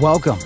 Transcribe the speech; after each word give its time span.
Welcome. 0.00 0.38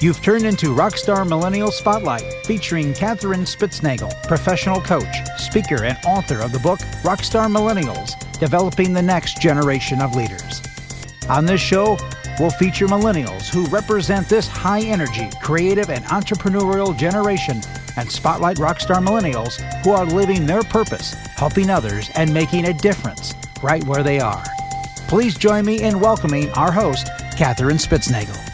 You've 0.00 0.20
turned 0.20 0.44
into 0.44 0.66
Rockstar 0.66 1.26
Millennial 1.26 1.72
Spotlight, 1.72 2.24
featuring 2.44 2.92
Katherine 2.92 3.44
Spitznagel, 3.44 4.22
professional 4.24 4.82
coach, 4.82 5.26
speaker, 5.38 5.82
and 5.84 5.96
author 6.04 6.40
of 6.40 6.52
the 6.52 6.58
book 6.58 6.78
Rockstar 7.02 7.46
Millennials 7.50 8.12
Developing 8.38 8.92
the 8.92 9.00
Next 9.00 9.40
Generation 9.40 10.02
of 10.02 10.14
Leaders. 10.14 10.60
On 11.30 11.46
this 11.46 11.62
show, 11.62 11.96
we'll 12.38 12.50
feature 12.50 12.86
millennials 12.86 13.48
who 13.48 13.64
represent 13.68 14.28
this 14.28 14.46
high 14.46 14.82
energy, 14.82 15.30
creative, 15.40 15.88
and 15.88 16.04
entrepreneurial 16.04 16.94
generation 16.94 17.62
and 17.96 18.12
spotlight 18.12 18.58
rockstar 18.58 19.02
millennials 19.02 19.62
who 19.84 19.92
are 19.92 20.04
living 20.04 20.44
their 20.44 20.64
purpose, 20.64 21.14
helping 21.36 21.70
others, 21.70 22.10
and 22.14 22.34
making 22.34 22.66
a 22.66 22.74
difference 22.74 23.32
right 23.62 23.84
where 23.84 24.02
they 24.02 24.20
are. 24.20 24.44
Please 25.08 25.34
join 25.34 25.64
me 25.64 25.80
in 25.80 25.98
welcoming 25.98 26.50
our 26.50 26.70
host, 26.70 27.08
Katherine 27.38 27.78
Spitznagel. 27.78 28.51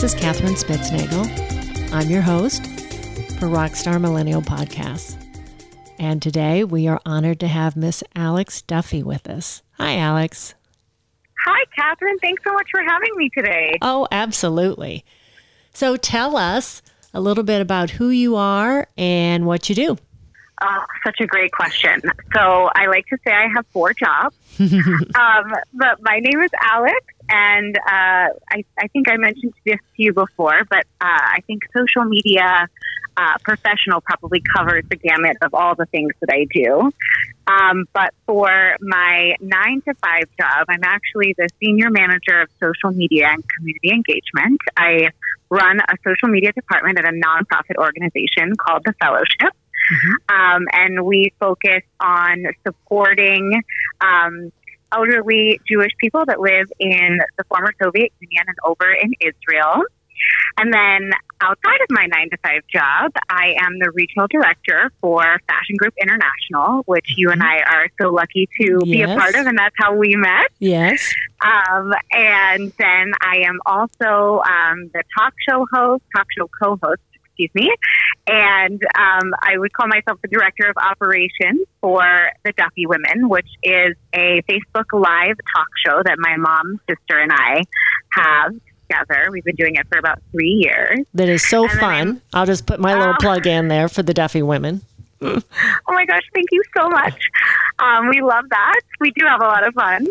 This 0.00 0.14
is 0.14 0.20
Katherine 0.20 0.54
Spitznagel. 0.54 1.92
I'm 1.92 2.08
your 2.08 2.22
host 2.22 2.64
for 3.40 3.48
Rockstar 3.48 4.00
Millennial 4.00 4.40
Podcasts. 4.40 5.20
And 5.98 6.22
today 6.22 6.62
we 6.62 6.86
are 6.86 7.00
honored 7.04 7.40
to 7.40 7.48
have 7.48 7.74
Miss 7.74 8.04
Alex 8.14 8.62
Duffy 8.62 9.02
with 9.02 9.28
us. 9.28 9.64
Hi, 9.72 9.96
Alex. 9.96 10.54
Hi, 11.44 11.64
Katherine. 11.76 12.16
Thanks 12.20 12.44
so 12.46 12.52
much 12.52 12.68
for 12.70 12.80
having 12.80 13.10
me 13.16 13.28
today. 13.36 13.76
Oh, 13.82 14.06
absolutely. 14.12 15.04
So 15.74 15.96
tell 15.96 16.36
us 16.36 16.80
a 17.12 17.20
little 17.20 17.42
bit 17.42 17.60
about 17.60 17.90
who 17.90 18.10
you 18.10 18.36
are 18.36 18.86
and 18.96 19.46
what 19.46 19.68
you 19.68 19.74
do. 19.74 19.98
Oh, 20.62 20.84
such 21.04 21.16
a 21.20 21.26
great 21.26 21.50
question. 21.50 22.02
So 22.34 22.70
I 22.76 22.86
like 22.86 23.06
to 23.08 23.18
say 23.26 23.32
I 23.32 23.48
have 23.52 23.66
four 23.72 23.94
jobs, 23.94 24.36
um, 24.60 25.54
but 25.74 26.00
my 26.02 26.20
name 26.20 26.40
is 26.40 26.50
Alex, 26.62 27.04
and 27.28 27.76
uh, 27.76 28.28
I, 28.50 28.64
I, 28.78 28.88
think 28.88 29.08
I 29.10 29.16
mentioned 29.16 29.52
this 29.64 29.76
to 29.76 30.02
you 30.02 30.12
before, 30.12 30.64
but 30.68 30.86
uh, 31.00 31.04
I 31.04 31.40
think 31.46 31.62
social 31.76 32.04
media 32.04 32.68
uh, 33.16 33.38
professional 33.42 34.00
probably 34.00 34.40
covers 34.40 34.84
the 34.88 34.96
gamut 34.96 35.36
of 35.42 35.52
all 35.52 35.74
the 35.74 35.86
things 35.86 36.12
that 36.20 36.30
I 36.32 36.46
do. 36.52 36.90
Um, 37.46 37.86
but 37.92 38.14
for 38.26 38.76
my 38.80 39.34
nine 39.40 39.82
to 39.88 39.94
five 39.94 40.24
job, 40.38 40.66
I'm 40.68 40.84
actually 40.84 41.34
the 41.36 41.48
senior 41.60 41.90
manager 41.90 42.42
of 42.42 42.48
social 42.60 42.96
media 42.96 43.28
and 43.30 43.42
community 43.48 43.90
engagement. 43.90 44.60
I 44.76 45.10
run 45.50 45.80
a 45.80 45.96
social 46.04 46.28
media 46.28 46.52
department 46.52 46.98
at 46.98 47.06
a 47.06 47.12
nonprofit 47.12 47.76
organization 47.78 48.54
called 48.56 48.82
the 48.84 48.94
Fellowship. 49.00 49.54
Mm-hmm. 49.92 50.34
Um, 50.34 50.66
and 50.72 51.04
we 51.04 51.32
focus 51.40 51.82
on 52.00 52.44
supporting 52.66 53.62
um, 54.00 54.52
elderly 54.92 55.60
Jewish 55.68 55.92
people 55.98 56.24
that 56.26 56.40
live 56.40 56.66
in 56.78 57.18
the 57.36 57.44
former 57.44 57.72
Soviet 57.82 58.12
Union 58.20 58.44
and 58.46 58.56
over 58.64 58.90
in 58.90 59.12
Israel. 59.20 59.82
And 60.56 60.72
then 60.72 61.12
outside 61.40 61.80
of 61.80 61.86
my 61.90 62.06
nine 62.06 62.30
to 62.30 62.36
five 62.38 62.62
job, 62.72 63.12
I 63.30 63.54
am 63.60 63.78
the 63.78 63.90
regional 63.92 64.26
director 64.28 64.90
for 65.00 65.22
Fashion 65.46 65.76
Group 65.76 65.94
International, 66.00 66.82
which 66.86 67.04
mm-hmm. 67.04 67.20
you 67.20 67.30
and 67.30 67.42
I 67.42 67.58
are 67.58 67.88
so 68.00 68.08
lucky 68.08 68.48
to 68.60 68.80
yes. 68.84 68.84
be 68.84 69.02
a 69.02 69.16
part 69.16 69.34
of, 69.36 69.46
and 69.46 69.56
that's 69.56 69.74
how 69.78 69.94
we 69.94 70.16
met. 70.16 70.48
Yes. 70.58 71.14
Um, 71.40 71.92
and 72.12 72.72
then 72.78 73.12
I 73.20 73.44
am 73.46 73.60
also 73.64 74.42
um, 74.42 74.90
the 74.92 75.04
talk 75.16 75.34
show 75.48 75.66
host, 75.72 76.02
talk 76.16 76.26
show 76.36 76.48
co 76.60 76.78
host 76.82 77.00
excuse 77.38 77.50
me. 77.54 77.72
And 78.26 78.82
um, 78.98 79.32
I 79.42 79.56
would 79.56 79.72
call 79.72 79.88
myself 79.88 80.20
the 80.22 80.28
director 80.28 80.68
of 80.68 80.76
operations 80.76 81.66
for 81.80 82.02
the 82.44 82.52
Duffy 82.52 82.86
Women, 82.86 83.28
which 83.28 83.48
is 83.62 83.94
a 84.12 84.42
Facebook 84.48 84.86
Live 84.92 85.36
talk 85.54 85.68
show 85.84 86.02
that 86.04 86.16
my 86.18 86.36
mom, 86.36 86.80
sister, 86.88 87.18
and 87.18 87.32
I 87.32 87.62
have 88.12 88.52
together. 88.88 89.30
We've 89.30 89.44
been 89.44 89.56
doing 89.56 89.76
it 89.76 89.86
for 89.88 89.98
about 89.98 90.20
three 90.32 90.62
years. 90.64 91.00
That 91.14 91.28
is 91.28 91.46
so 91.46 91.64
and 91.64 91.72
fun. 91.78 92.22
I'll 92.32 92.46
just 92.46 92.66
put 92.66 92.80
my 92.80 92.94
little 92.94 93.14
oh. 93.14 93.20
plug 93.20 93.46
in 93.46 93.68
there 93.68 93.88
for 93.88 94.02
the 94.02 94.14
Duffy 94.14 94.42
Women. 94.42 94.82
oh 95.20 95.42
my 95.88 96.04
gosh, 96.06 96.22
thank 96.32 96.46
you 96.52 96.62
so 96.76 96.88
much. 96.88 97.18
Um, 97.78 98.08
we 98.08 98.22
love 98.22 98.44
that. 98.50 98.80
We 99.00 99.10
do 99.12 99.26
have 99.26 99.40
a 99.40 99.46
lot 99.46 99.66
of 99.66 99.74
fun. 99.74 100.06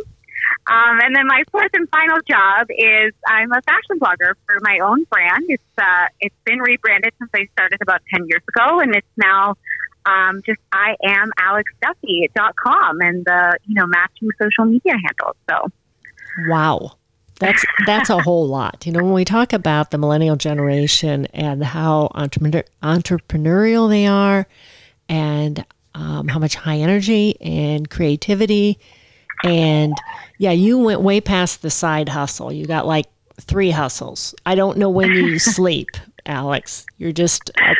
Um, 0.68 1.00
and 1.02 1.16
then 1.16 1.28
my 1.28 1.44
fourth 1.52 1.72
and 1.74 1.88
final 1.90 2.18
job 2.28 2.68
is 2.70 3.14
I'm 3.28 3.52
a 3.52 3.62
fashion 3.62 4.00
blogger 4.00 4.34
for 4.46 4.60
my 4.62 4.80
own 4.80 5.06
brand. 5.06 5.44
It's 5.48 5.64
uh, 5.78 6.08
it's 6.20 6.36
been 6.46 6.60
rebranded 6.60 7.14
since 7.20 7.32
I 7.34 7.48
started 7.54 7.80
about 7.82 8.02
ten 8.14 8.26
years 8.28 8.44
ago, 8.50 8.80
and 8.80 8.96
it's 8.96 9.08
now 9.16 9.56
um, 10.06 10.42
just 10.46 10.60
I 10.72 10.96
am 11.04 11.32
alexduffy.com 11.40 13.02
and 13.02 13.26
the 13.26 13.58
you 13.66 13.76
know 13.76 13.86
matching 13.88 14.30
social 14.42 14.66
media 14.66 14.94
handles. 14.94 15.36
So, 15.50 15.72
wow. 16.50 16.92
That's 17.40 17.64
that's 17.86 18.10
a 18.10 18.20
whole 18.20 18.48
lot. 18.48 18.84
You 18.88 18.94
know, 18.94 19.04
when 19.04 19.14
we 19.14 19.24
talk 19.24 19.54
about 19.54 19.92
the 19.92 20.00
millennial 20.00 20.36
generation 20.38 21.28
and 21.28 21.64
how 21.64 22.10
entrepreneur, 22.16 22.64
entrepreneurial 22.82 23.88
they 23.90 24.08
are, 24.08 24.48
and 25.08 25.64
um, 25.94 26.28
how 26.28 26.40
much 26.40 26.56
high 26.56 26.78
energy 26.78 27.40
and 27.40 27.90
creativity 27.90 28.80
and 29.44 29.94
yeah, 30.38 30.52
you 30.52 30.78
went 30.80 31.02
way 31.02 31.22
past 31.22 31.62
the 31.62 31.70
side 31.70 32.10
hustle. 32.10 32.52
You 32.52 32.66
got 32.66 32.86
like 32.86 33.08
three 33.40 33.72
hustles. 33.72 34.34
I 34.46 34.56
don't 34.56 34.78
know 34.78 34.90
when 34.90 35.12
you 35.12 35.40
sleep, 35.40 35.90
Alex. 36.26 36.86
You're 36.98 37.12
just 37.12 37.52
uh, 37.62 37.74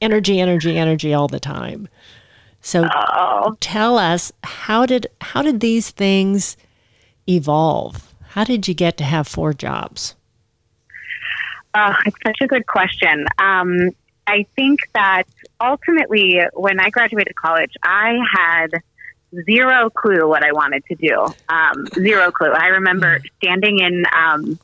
energy, 0.00 0.40
energy, 0.40 0.78
energy 0.78 1.14
all 1.14 1.28
the 1.28 1.40
time. 1.40 1.88
So 2.60 2.88
oh. 2.92 3.56
tell 3.60 3.98
us 3.98 4.32
how 4.42 4.86
did 4.86 5.06
how 5.20 5.42
did 5.42 5.60
these 5.60 5.90
things 5.90 6.56
evolve? 7.28 8.12
How 8.30 8.44
did 8.44 8.68
you 8.68 8.74
get 8.74 8.96
to 8.98 9.04
have 9.04 9.28
four 9.28 9.52
jobs? 9.52 10.14
Oh, 11.74 11.94
it's 12.06 12.16
such 12.26 12.38
a 12.40 12.46
good 12.46 12.66
question. 12.66 13.26
Um, 13.38 13.90
I 14.26 14.46
think 14.56 14.80
that 14.94 15.24
ultimately, 15.60 16.40
when 16.54 16.80
I 16.80 16.90
graduated 16.90 17.36
college, 17.36 17.72
I 17.82 18.18
had 18.32 18.82
zero 19.44 19.90
clue 19.90 20.28
what 20.28 20.42
I 20.42 20.52
wanted 20.52 20.84
to 20.86 20.94
do. 20.94 21.26
Um, 21.48 21.86
zero 21.94 22.30
clue. 22.30 22.52
I 22.52 22.68
remember 22.68 23.20
standing 23.38 23.78
in 23.78 24.04
um, 24.14 24.58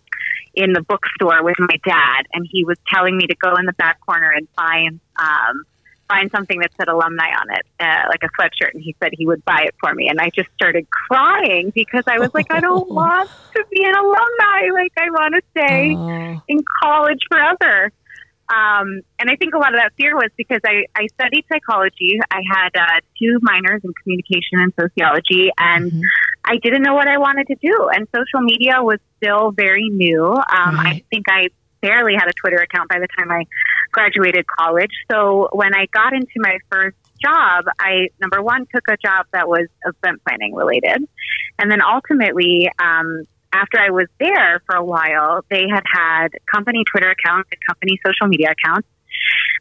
in 0.55 0.73
the 0.73 0.83
bookstore 0.83 1.43
with 1.43 1.57
my 1.59 1.77
dad, 1.85 2.27
and 2.33 2.47
he 2.51 2.65
was 2.65 2.77
telling 2.89 3.17
me 3.17 3.27
to 3.27 3.35
go 3.37 3.55
in 3.55 3.67
the 3.67 3.73
back 3.75 4.01
corner 4.01 4.31
and 4.31 4.49
find 4.57 5.01
um, 5.19 5.65
find 6.09 6.31
something 6.31 6.61
that 6.61 6.71
said 6.77 6.89
alumni 6.89 7.29
on 7.41 7.51
it, 7.51 7.67
uh, 7.81 8.09
like 8.09 8.23
a 8.23 8.29
sweatshirt, 8.39 8.75
and 8.75 8.83
he 8.83 8.95
said 9.03 9.13
he 9.13 9.27
would 9.27 9.45
buy 9.45 9.63
it 9.67 9.75
for 9.81 9.95
me. 9.95 10.09
And 10.09 10.21
I 10.21 10.31
just 10.35 10.51
started 10.55 10.87
crying 10.91 11.73
because 11.75 12.05
I 12.07 12.19
was 12.19 12.31
like, 12.35 12.47
I 12.51 12.61
don't 12.61 12.91
want 13.03 13.31
to 13.55 13.65
be 13.71 13.85
an 13.85 13.95
alumni. 13.95 14.73
Like 14.73 14.93
I 14.99 15.11
want 15.11 15.35
to 15.35 15.43
stay 15.51 15.93
in 16.49 16.65
college 16.83 17.21
forever. 17.31 17.93
Um, 18.53 19.01
and 19.19 19.31
I 19.31 19.37
think 19.37 19.55
a 19.55 19.59
lot 19.59 19.73
of 19.73 19.81
that 19.81 19.93
fear 19.97 20.15
was 20.15 20.31
because 20.37 20.61
I, 20.65 20.85
I 20.95 21.07
studied 21.15 21.45
psychology. 21.51 22.19
I 22.31 22.41
had 22.47 22.77
uh, 22.77 23.01
two 23.19 23.39
minors 23.41 23.81
in 23.83 23.95
communication 24.03 24.61
and 24.61 24.73
sociology, 24.79 25.51
and 25.57 25.91
mm-hmm. 25.91 26.01
I 26.45 26.57
didn't 26.57 26.83
know 26.83 26.95
what 26.95 27.09
I 27.09 27.17
wanted 27.17 27.47
to 27.47 27.55
do. 27.55 27.89
And 27.95 28.07
social 28.15 28.43
media 28.43 28.83
was 28.83 28.99
still 29.17 29.53
very 29.53 29.89
new. 29.89 30.27
Um, 30.27 30.77
right. 30.77 30.97
I 30.97 31.05
think 31.09 31.27
I 31.31 31.49
barely 31.81 32.15
had 32.15 32.29
a 32.29 32.33
Twitter 32.35 32.59
account 32.59 32.91
by 32.91 32.99
the 32.99 33.09
time 33.19 33.31
I 33.31 33.45
graduated 33.91 34.47
college. 34.47 34.93
So 35.11 35.49
when 35.53 35.75
I 35.75 35.87
got 35.87 36.13
into 36.13 36.37
my 36.37 36.59
first 36.71 36.97
job, 37.25 37.65
I 37.81 38.09
number 38.21 38.43
one 38.43 38.67
took 38.75 38.85
a 38.89 38.97
job 38.99 39.27
that 39.33 39.49
was 39.49 39.67
event 39.87 40.21
planning 40.29 40.55
related, 40.55 41.09
and 41.59 41.71
then 41.71 41.81
ultimately 41.83 42.71
um, 42.79 43.25
after 43.53 43.79
I 43.79 43.91
was 43.91 44.07
there 44.19 44.63
for 44.67 44.77
a 44.77 44.85
while, 44.85 45.45
they 45.51 45.65
had 45.69 45.85
had 45.91 46.29
company 46.53 46.85
Twitter 46.91 47.11
accounts 47.11 47.51
and 47.53 47.61
company 47.69 47.99
social 48.05 48.27
media 48.29 48.53
accounts. 48.53 48.89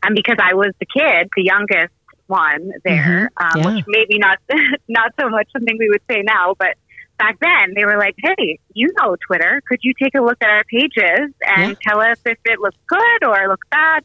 And 0.03 0.15
because 0.15 0.37
I 0.41 0.53
was 0.53 0.71
the 0.79 0.85
kid, 0.85 1.29
the 1.35 1.43
youngest 1.43 1.93
one 2.27 2.71
there, 2.85 3.29
mm-hmm. 3.37 3.59
um, 3.59 3.63
yeah. 3.63 3.75
which 3.75 3.85
maybe 3.87 4.17
not 4.17 4.39
not 4.87 5.11
so 5.19 5.29
much 5.29 5.49
something 5.51 5.75
we 5.77 5.89
would 5.89 6.01
say 6.09 6.23
now, 6.23 6.55
but 6.57 6.75
back 7.19 7.37
then 7.39 7.73
they 7.75 7.85
were 7.85 7.97
like, 7.97 8.15
"Hey, 8.17 8.59
you 8.73 8.89
know 8.97 9.17
Twitter? 9.27 9.61
Could 9.67 9.79
you 9.83 9.93
take 10.01 10.15
a 10.15 10.21
look 10.21 10.37
at 10.41 10.49
our 10.49 10.63
pages 10.63 11.33
and 11.45 11.71
yeah. 11.71 11.73
tell 11.85 11.99
us 11.99 12.17
if 12.25 12.39
it 12.45 12.59
looks 12.59 12.77
good 12.87 13.27
or 13.27 13.47
looks 13.49 13.67
bad?" 13.69 14.03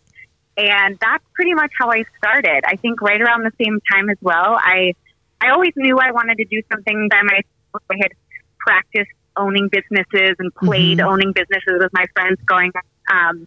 And 0.59 0.99
that's 1.01 1.25
pretty 1.35 1.55
much 1.55 1.71
how 1.79 1.91
I 1.91 2.05
started. 2.19 2.65
I 2.67 2.77
think 2.77 3.01
right 3.01 3.21
around 3.21 3.45
the 3.45 3.53
same 3.63 3.79
time 3.91 4.11
as 4.11 4.19
well. 4.21 4.59
I 4.59 4.95
I 5.41 5.51
always 5.51 5.73
knew 5.77 5.99
I 5.99 6.11
wanted 6.11 6.39
to 6.39 6.45
do 6.45 6.61
something 6.73 7.09
by 7.09 7.23
myself. 7.23 7.83
I 7.91 7.97
had 8.01 8.13
practiced 8.59 9.13
owning 9.37 9.69
businesses 9.69 10.37
and 10.39 10.55
played 10.55 10.99
mm-hmm. 10.99 11.09
owning 11.09 11.33
businesses 11.33 11.79
with 11.81 11.93
my 11.93 12.07
friends 12.15 12.39
going. 12.47 12.73
Um, 13.11 13.47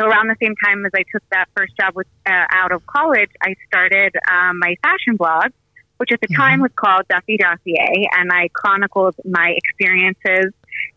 so 0.00 0.06
around 0.06 0.28
the 0.28 0.36
same 0.40 0.54
time 0.64 0.86
as 0.86 0.92
I 0.94 1.04
took 1.12 1.22
that 1.30 1.46
first 1.54 1.76
job 1.78 1.94
with, 1.94 2.06
uh, 2.26 2.44
out 2.50 2.72
of 2.72 2.86
college, 2.86 3.30
I 3.42 3.54
started 3.66 4.14
um, 4.30 4.58
my 4.58 4.76
fashion 4.82 5.16
blog, 5.16 5.52
which 5.98 6.10
at 6.12 6.20
the 6.20 6.28
mm-hmm. 6.28 6.40
time 6.40 6.60
was 6.60 6.70
called 6.74 7.06
Duffy 7.08 7.36
Dossier, 7.36 8.08
and 8.16 8.32
I 8.32 8.48
chronicled 8.54 9.14
my 9.24 9.54
experiences 9.56 10.54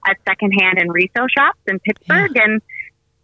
at 0.08 0.18
secondhand 0.28 0.78
and 0.80 0.94
resale 0.94 1.28
shops 1.28 1.60
in 1.68 1.80
Pittsburgh. 1.80 2.32
Yeah. 2.36 2.44
And 2.44 2.62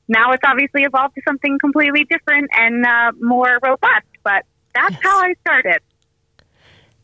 now 0.09 0.31
it's 0.31 0.43
obviously 0.43 0.83
evolved 0.83 1.15
to 1.15 1.21
something 1.25 1.57
completely 1.59 2.03
different 2.05 2.49
and 2.57 2.85
uh, 2.85 3.11
more 3.21 3.59
robust. 3.63 4.07
But 4.23 4.43
that's 4.75 4.95
yes. 4.95 5.03
how 5.03 5.19
I 5.19 5.33
started. 5.41 5.79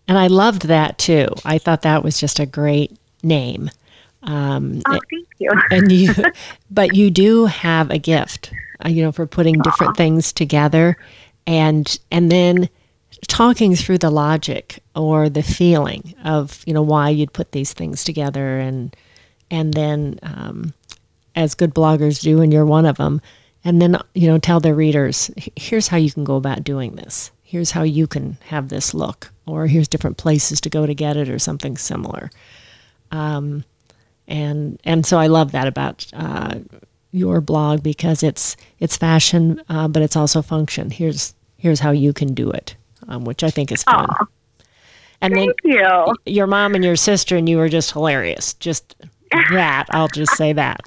And 0.08 0.18
I 0.18 0.28
loved 0.28 0.64
that 0.64 0.98
too. 0.98 1.30
I 1.46 1.58
thought 1.58 1.82
that 1.84 2.04
was 2.04 2.20
just 2.20 2.40
a 2.40 2.46
great 2.46 2.98
name. 3.24 3.70
Um, 4.26 4.82
oh, 4.88 5.00
thank 5.10 5.28
you. 5.38 5.52
and 5.72 5.92
you, 5.92 6.14
but 6.72 6.96
you 6.96 7.10
do 7.12 7.46
have 7.46 7.92
a 7.92 7.98
gift, 7.98 8.52
uh, 8.84 8.90
you 8.90 9.04
know, 9.04 9.12
for 9.12 9.26
putting 9.26 9.60
different 9.62 9.94
Aww. 9.94 9.98
things 9.98 10.34
together, 10.34 10.98
and 11.48 12.00
and 12.12 12.32
then 12.32 12.70
talking 13.28 13.76
through 13.76 14.00
the 14.00 14.10
logic 14.10 14.80
or 14.96 15.30
the 15.30 15.44
feeling 15.44 16.14
of 16.24 16.64
you 16.66 16.74
know 16.74 16.82
why 16.82 17.10
you'd 17.10 17.34
put 17.34 17.52
these 17.52 17.74
things 17.74 18.04
together, 18.04 18.60
and 18.60 18.96
and 19.52 19.74
then 19.74 20.20
um, 20.24 20.74
as 21.36 21.56
good 21.56 21.74
bloggers 21.74 22.22
do, 22.22 22.42
and 22.42 22.52
you're 22.52 22.66
one 22.66 22.86
of 22.86 22.98
them, 22.98 23.22
and 23.64 23.82
then 23.82 23.98
you 24.16 24.28
know 24.28 24.40
tell 24.40 24.60
their 24.60 24.76
readers, 24.76 25.30
here's 25.56 25.88
how 25.88 25.98
you 25.98 26.12
can 26.12 26.24
go 26.24 26.36
about 26.36 26.64
doing 26.64 26.96
this. 26.96 27.32
Here's 27.44 27.72
how 27.72 27.84
you 27.84 28.08
can 28.08 28.38
have 28.48 28.70
this 28.70 28.94
look, 28.96 29.32
or 29.46 29.68
here's 29.68 29.88
different 29.88 30.18
places 30.18 30.60
to 30.62 30.70
go 30.70 30.88
to 30.88 30.96
get 30.96 31.16
it, 31.16 31.30
or 31.30 31.38
something 31.38 31.78
similar. 31.78 32.32
Um, 33.12 33.64
and 34.28 34.80
and 34.84 35.06
so 35.06 35.18
I 35.18 35.28
love 35.28 35.52
that 35.52 35.68
about 35.68 36.06
uh, 36.14 36.60
your 37.12 37.42
blog 37.42 37.84
because 37.84 38.24
it's 38.24 38.58
it's 38.80 38.98
fashion, 38.98 39.62
uh, 39.70 39.88
but 39.88 40.02
it's 40.02 40.16
also 40.16 40.42
function. 40.42 40.90
Here's 40.90 41.34
here's 41.58 41.80
how 41.80 41.92
you 41.92 42.14
can 42.14 42.34
do 42.34 42.52
it, 42.52 42.76
um, 43.08 43.26
which 43.26 43.44
I 43.44 43.50
think 43.50 43.72
is 43.72 43.84
fun. 43.84 44.08
Aww. 44.08 44.28
And 45.22 45.34
Thank 45.34 45.62
then 45.64 45.72
you. 45.72 46.14
your 46.26 46.48
mom 46.48 46.76
and 46.76 46.84
your 46.84 46.96
sister 46.96 47.38
and 47.38 47.48
you 47.48 47.58
were 47.58 47.70
just 47.70 47.92
hilarious. 47.92 48.54
Just 48.56 48.96
that 49.52 49.86
I'll 49.92 50.08
just 50.10 50.36
say 50.36 50.54
that 50.54 50.82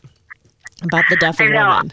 about 0.83 1.05
the 1.11 1.17
Duffy 1.17 1.53
woman. 1.53 1.93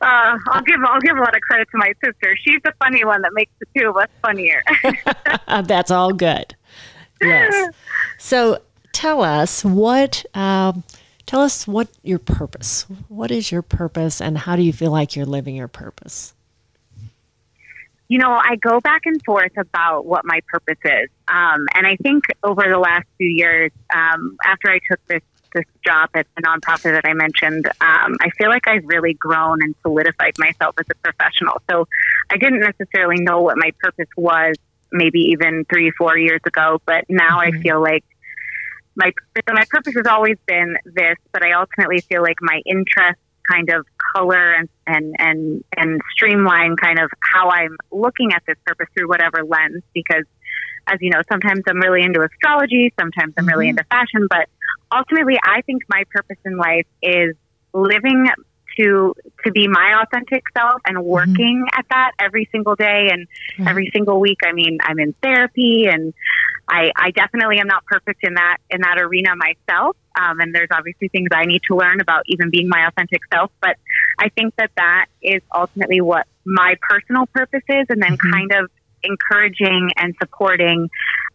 Uh, 0.00 0.36
I'll 0.48 0.62
give 0.62 0.80
I'll 0.86 1.00
give 1.00 1.16
a 1.16 1.20
lot 1.20 1.34
of 1.34 1.40
credit 1.40 1.68
to 1.70 1.78
my 1.78 1.94
sister. 2.04 2.36
She's 2.36 2.60
the 2.62 2.72
funny 2.78 3.04
one 3.04 3.22
that 3.22 3.32
makes 3.32 3.52
the 3.58 3.66
two 3.78 3.88
of 3.88 3.96
us 3.96 4.08
funnier. 4.22 4.62
That's 5.64 5.90
all 5.90 6.12
good. 6.12 6.54
Yes. 7.20 7.70
So 8.18 8.60
tell 8.94 9.22
us 9.22 9.62
what 9.62 10.24
um, 10.32 10.84
tell 11.26 11.42
us 11.42 11.68
what 11.68 11.88
your 12.02 12.18
purpose. 12.18 12.86
What 13.08 13.30
is 13.30 13.52
your 13.52 13.60
purpose, 13.60 14.22
and 14.22 14.38
how 14.38 14.56
do 14.56 14.62
you 14.62 14.72
feel 14.72 14.90
like 14.90 15.14
you're 15.14 15.26
living 15.26 15.56
your 15.56 15.68
purpose? 15.68 16.32
You 18.08 18.18
know, 18.18 18.30
I 18.30 18.56
go 18.56 18.80
back 18.80 19.02
and 19.06 19.22
forth 19.24 19.56
about 19.56 20.06
what 20.06 20.24
my 20.24 20.40
purpose 20.48 20.78
is, 20.84 21.10
um, 21.28 21.66
and 21.74 21.86
I 21.86 21.96
think 21.96 22.24
over 22.42 22.62
the 22.68 22.78
last 22.78 23.06
few 23.18 23.28
years, 23.28 23.72
um, 23.94 24.36
after 24.46 24.70
I 24.70 24.78
took 24.90 25.04
this 25.06 25.22
this 25.54 25.64
job 25.86 26.10
at 26.14 26.26
the 26.36 26.42
nonprofit 26.42 26.92
that 26.92 27.04
I 27.04 27.12
mentioned, 27.12 27.66
um, 27.80 28.16
I 28.20 28.30
feel 28.36 28.48
like 28.48 28.66
I've 28.66 28.84
really 28.84 29.14
grown 29.14 29.62
and 29.62 29.74
solidified 29.82 30.34
myself 30.36 30.74
as 30.80 30.86
a 30.90 30.94
professional. 30.96 31.62
So 31.70 31.86
I 32.30 32.38
didn't 32.38 32.58
necessarily 32.60 33.22
know 33.22 33.40
what 33.40 33.56
my 33.56 33.70
purpose 33.80 34.08
was 34.16 34.56
maybe 34.90 35.20
even 35.20 35.64
three, 35.72 35.92
four 35.92 36.18
years 36.18 36.40
ago, 36.44 36.80
but 36.86 37.04
now 37.08 37.38
mm-hmm. 37.38 37.56
I 37.56 37.62
feel 37.62 37.80
like 37.80 38.04
my 38.96 39.12
so 39.36 39.54
my 39.54 39.64
purpose 39.68 39.94
has 39.94 40.06
always 40.06 40.36
been 40.46 40.76
this, 40.84 41.16
but 41.32 41.44
I 41.44 41.52
ultimately 41.52 42.00
feel 42.00 42.22
like 42.22 42.36
my 42.40 42.60
interest 42.64 43.18
kind 43.50 43.70
of 43.70 43.86
color 44.14 44.52
and 44.52 44.68
and 44.86 45.14
and 45.18 45.64
and 45.76 46.00
streamline 46.12 46.76
kind 46.76 46.98
of 46.98 47.10
how 47.20 47.50
I'm 47.50 47.76
looking 47.92 48.32
at 48.32 48.42
this 48.46 48.56
purpose 48.64 48.86
through 48.96 49.08
whatever 49.08 49.44
lens 49.44 49.82
because 49.92 50.24
as 50.86 50.98
you 51.00 51.10
know 51.10 51.20
sometimes 51.30 51.62
I'm 51.68 51.78
really 51.78 52.02
into 52.02 52.22
astrology 52.22 52.92
sometimes 52.98 53.34
I'm 53.36 53.46
really 53.46 53.66
mm-hmm. 53.66 53.78
into 53.78 53.84
fashion 53.84 54.28
but 54.30 54.48
ultimately 54.90 55.38
I 55.42 55.60
think 55.62 55.82
my 55.88 56.04
purpose 56.10 56.38
in 56.44 56.56
life 56.56 56.86
is 57.02 57.36
living 57.74 58.28
to 58.76 59.14
to 59.44 59.52
be 59.52 59.68
my 59.68 60.02
authentic 60.02 60.44
self 60.56 60.80
and 60.86 60.96
mm-hmm. 60.96 61.06
working 61.06 61.64
mm-hmm. 61.66 61.78
at 61.78 61.86
that 61.90 62.12
every 62.18 62.48
single 62.50 62.74
day 62.74 63.10
and 63.10 63.26
every 63.68 63.90
single 63.92 64.20
week. 64.20 64.38
I 64.44 64.52
mean, 64.52 64.78
I'm 64.82 64.98
in 64.98 65.12
therapy 65.22 65.86
and 65.86 66.14
I, 66.68 66.92
I 66.96 67.10
definitely 67.10 67.58
am 67.58 67.66
not 67.66 67.84
perfect 67.84 68.20
in 68.22 68.34
that 68.34 68.58
in 68.70 68.80
that 68.80 69.00
arena 69.00 69.30
myself. 69.36 69.96
Um, 70.20 70.40
and 70.40 70.54
there's 70.54 70.68
obviously 70.72 71.08
things 71.08 71.28
I 71.32 71.44
need 71.44 71.62
to 71.68 71.76
learn 71.76 72.00
about 72.00 72.22
even 72.26 72.50
being 72.50 72.68
my 72.68 72.86
authentic 72.86 73.20
self. 73.32 73.50
But 73.60 73.76
I 74.18 74.28
think 74.30 74.54
that 74.56 74.70
that 74.76 75.06
is 75.20 75.42
ultimately 75.54 76.00
what 76.00 76.26
my 76.44 76.76
personal 76.80 77.26
purpose 77.26 77.64
is, 77.68 77.86
and 77.88 78.02
then 78.02 78.16
mm-hmm. 78.16 78.32
kind 78.32 78.52
of 78.52 78.70
encouraging 79.02 79.90
and 79.96 80.14
supporting 80.20 80.88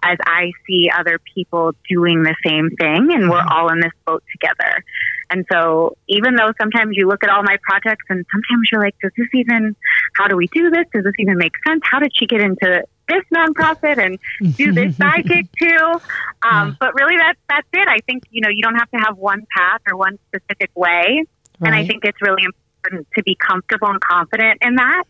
as 0.04 0.18
I 0.26 0.52
see 0.66 0.90
other 0.98 1.20
people 1.36 1.74
doing 1.90 2.24
the 2.24 2.36
same 2.46 2.70
thing, 2.78 3.14
and 3.14 3.30
we're 3.30 3.40
mm-hmm. 3.40 3.50
all 3.52 3.70
in 3.70 3.80
this 3.80 3.92
boat 4.06 4.24
together. 4.32 4.84
And 5.30 5.46
so, 5.52 5.96
even 6.08 6.36
though 6.36 6.52
sometimes 6.60 6.92
you 6.94 7.08
look 7.08 7.24
at 7.24 7.30
all 7.30 7.44
my 7.44 7.58
projects 7.62 8.06
and 8.10 8.26
sometimes 8.32 8.70
you're 8.72 8.82
like, 8.82 8.96
does 9.02 9.12
this 9.16 9.28
even, 9.34 9.76
how 10.16 10.28
do 10.28 10.36
we 10.36 10.48
do 10.48 10.70
this? 10.72 10.86
Does 10.94 11.04
this 11.04 11.14
even 11.20 11.38
make 11.38 11.54
sense? 11.68 11.82
How 11.84 12.00
did 12.00 12.12
she 12.16 12.26
get 12.26 12.42
into 12.42 12.84
this 13.10 13.24
nonprofit 13.34 13.98
and 14.04 14.56
do 14.56 14.72
this 14.72 14.96
gig 15.26 15.50
too? 15.58 16.02
Um, 16.44 16.78
but 16.80 16.94
really, 16.94 17.18
that's, 17.18 17.40
that's 17.50 17.68
it. 17.74 17.88
I 17.88 18.00
think, 18.06 18.24
you 18.30 18.42
know, 18.42 18.50
you 18.50 18.62
don't 18.62 18.76
have 18.76 18.90
to 18.92 18.98
have 18.98 19.18
one 19.18 19.46
path 19.56 19.82
or 19.88 19.98
one 19.98 20.18
specific 20.28 20.72
way. 20.76 21.24
Right. 21.60 21.68
And 21.68 21.76
I 21.76 21.86
think 21.86 22.06
it's 22.06 22.22
really 22.22 22.44
important 22.44 23.08
to 23.16 23.24
be 23.24 23.36
comfortable 23.36 23.90
and 23.90 24.00
confident 24.00 24.60
in 24.62 24.76
that 24.76 25.04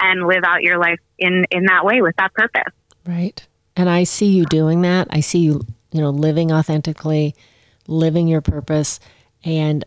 and 0.00 0.26
live 0.26 0.44
out 0.44 0.62
your 0.62 0.78
life 0.78 1.00
in, 1.18 1.46
in 1.50 1.64
that 1.66 1.84
way 1.84 2.02
with 2.02 2.16
that 2.16 2.34
purpose. 2.34 2.72
Right. 3.06 3.46
And 3.76 3.88
I 3.88 4.04
see 4.04 4.26
you 4.26 4.44
doing 4.44 4.82
that. 4.82 5.08
I 5.10 5.20
see 5.20 5.38
you, 5.38 5.62
you 5.92 6.00
know, 6.00 6.10
living 6.10 6.52
authentically, 6.52 7.34
living 7.86 8.28
your 8.28 8.42
purpose 8.42 9.00
and 9.44 9.84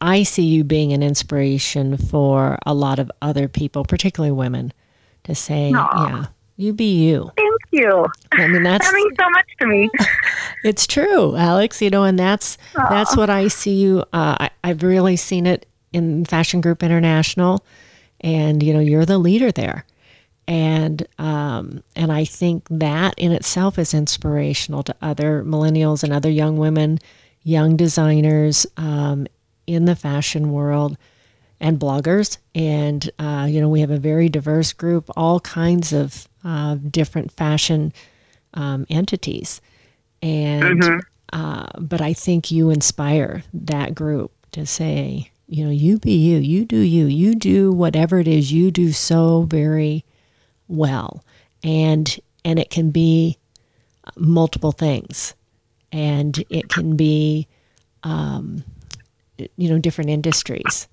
I 0.00 0.24
see 0.24 0.44
you 0.44 0.64
being 0.64 0.92
an 0.92 1.02
inspiration 1.02 1.96
for 1.96 2.58
a 2.66 2.74
lot 2.74 2.98
of 2.98 3.10
other 3.22 3.48
people, 3.48 3.84
particularly 3.84 4.32
women, 4.32 4.72
to 5.24 5.34
say, 5.34 5.72
Aww. 5.72 6.08
yeah, 6.08 6.26
you 6.60 6.72
be 6.72 7.08
you. 7.08 7.30
Thank 7.36 7.60
you. 7.70 8.06
I 8.32 8.46
mean, 8.46 8.62
that's 8.62 8.86
that 8.86 8.94
means 8.94 9.16
so 9.18 9.30
much 9.30 9.46
to 9.60 9.66
me. 9.66 9.90
it's 10.64 10.86
true, 10.86 11.36
Alex. 11.36 11.80
You 11.82 11.90
know, 11.90 12.04
and 12.04 12.18
that's 12.18 12.58
Aww. 12.74 12.88
that's 12.88 13.16
what 13.16 13.30
I 13.30 13.48
see 13.48 13.74
you. 13.74 14.00
Uh, 14.12 14.36
I, 14.40 14.50
I've 14.64 14.82
really 14.82 15.16
seen 15.16 15.46
it 15.46 15.66
in 15.92 16.24
Fashion 16.24 16.60
Group 16.60 16.82
International, 16.82 17.64
and 18.20 18.62
you 18.62 18.72
know, 18.72 18.80
you're 18.80 19.06
the 19.06 19.18
leader 19.18 19.50
there, 19.50 19.84
and 20.46 21.06
um, 21.18 21.82
and 21.96 22.12
I 22.12 22.24
think 22.24 22.66
that 22.70 23.14
in 23.16 23.32
itself 23.32 23.78
is 23.78 23.94
inspirational 23.94 24.82
to 24.84 24.94
other 25.00 25.42
millennials 25.44 26.02
and 26.02 26.12
other 26.12 26.30
young 26.30 26.56
women 26.56 26.98
young 27.42 27.76
designers 27.76 28.66
um, 28.76 29.26
in 29.66 29.84
the 29.84 29.96
fashion 29.96 30.52
world 30.52 30.96
and 31.60 31.78
bloggers. 31.78 32.38
And, 32.54 33.08
uh, 33.18 33.46
you 33.48 33.60
know, 33.60 33.68
we 33.68 33.80
have 33.80 33.90
a 33.90 33.98
very 33.98 34.28
diverse 34.28 34.72
group, 34.72 35.10
all 35.16 35.40
kinds 35.40 35.92
of 35.92 36.28
uh, 36.44 36.76
different 36.76 37.32
fashion 37.32 37.92
um, 38.54 38.86
entities. 38.88 39.60
And, 40.22 40.82
mm-hmm. 40.82 40.98
uh, 41.32 41.66
but 41.78 42.00
I 42.00 42.12
think 42.12 42.50
you 42.50 42.70
inspire 42.70 43.42
that 43.52 43.94
group 43.94 44.32
to 44.52 44.66
say, 44.66 45.30
you 45.46 45.64
know, 45.64 45.70
you 45.70 45.98
be 45.98 46.12
you, 46.12 46.38
you 46.38 46.64
do 46.64 46.78
you, 46.78 47.06
you 47.06 47.34
do 47.34 47.72
whatever 47.72 48.18
it 48.20 48.28
is 48.28 48.52
you 48.52 48.70
do 48.70 48.92
so 48.92 49.42
very 49.42 50.04
well. 50.68 51.24
And, 51.62 52.18
and 52.44 52.58
it 52.58 52.70
can 52.70 52.90
be 52.90 53.36
multiple 54.16 54.72
things 54.72 55.34
and 55.92 56.42
it 56.50 56.68
can 56.68 56.96
be, 56.96 57.48
um, 58.02 58.64
you 59.56 59.68
know, 59.68 59.78
different 59.78 60.10
industries, 60.10 60.86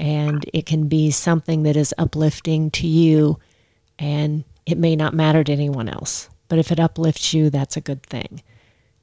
and 0.00 0.44
it 0.52 0.66
can 0.66 0.88
be 0.88 1.10
something 1.10 1.64
that 1.64 1.76
is 1.76 1.94
uplifting 1.98 2.70
to 2.72 2.86
you, 2.86 3.38
and 3.98 4.44
it 4.66 4.78
may 4.78 4.94
not 4.96 5.14
matter 5.14 5.42
to 5.42 5.52
anyone 5.52 5.88
else. 5.88 6.28
But 6.48 6.58
if 6.58 6.70
it 6.72 6.80
uplifts 6.80 7.34
you, 7.34 7.50
that's 7.50 7.76
a 7.76 7.80
good 7.80 8.02
thing, 8.02 8.42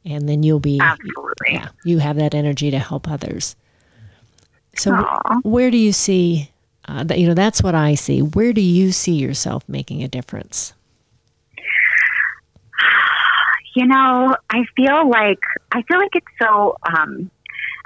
and 0.04 0.28
then 0.28 0.44
you'll 0.44 0.60
be, 0.60 0.80
Absolutely. 0.82 1.54
yeah, 1.54 1.70
you 1.84 2.00
have 2.00 2.16
that 2.18 2.34
energy 2.34 2.72
to 2.72 2.80
help 2.80 3.10
others. 3.10 3.56
So, 4.76 4.92
Aww. 4.92 5.42
where 5.44 5.72
do 5.72 5.78
you 5.78 5.92
see 5.94 6.52
uh, 6.88 7.04
that? 7.06 7.20
You 7.20 7.28
know, 7.28 7.34
that's 7.34 7.62
what 7.62 7.76
I 7.76 7.96
see. 7.96 8.22
Where 8.22 8.54
do 8.54 8.62
you 8.62 8.92
see 8.92 9.14
yourself 9.14 9.64
making 9.68 10.04
a 10.04 10.08
difference? 10.08 10.74
You 13.78 13.86
know, 13.88 14.34
I 14.50 14.64
feel 14.78 15.10
like 15.10 15.42
I 15.74 15.82
feel 15.82 15.98
like 16.00 16.16
it's 16.16 16.26
so. 16.42 16.78
Um, 16.88 17.30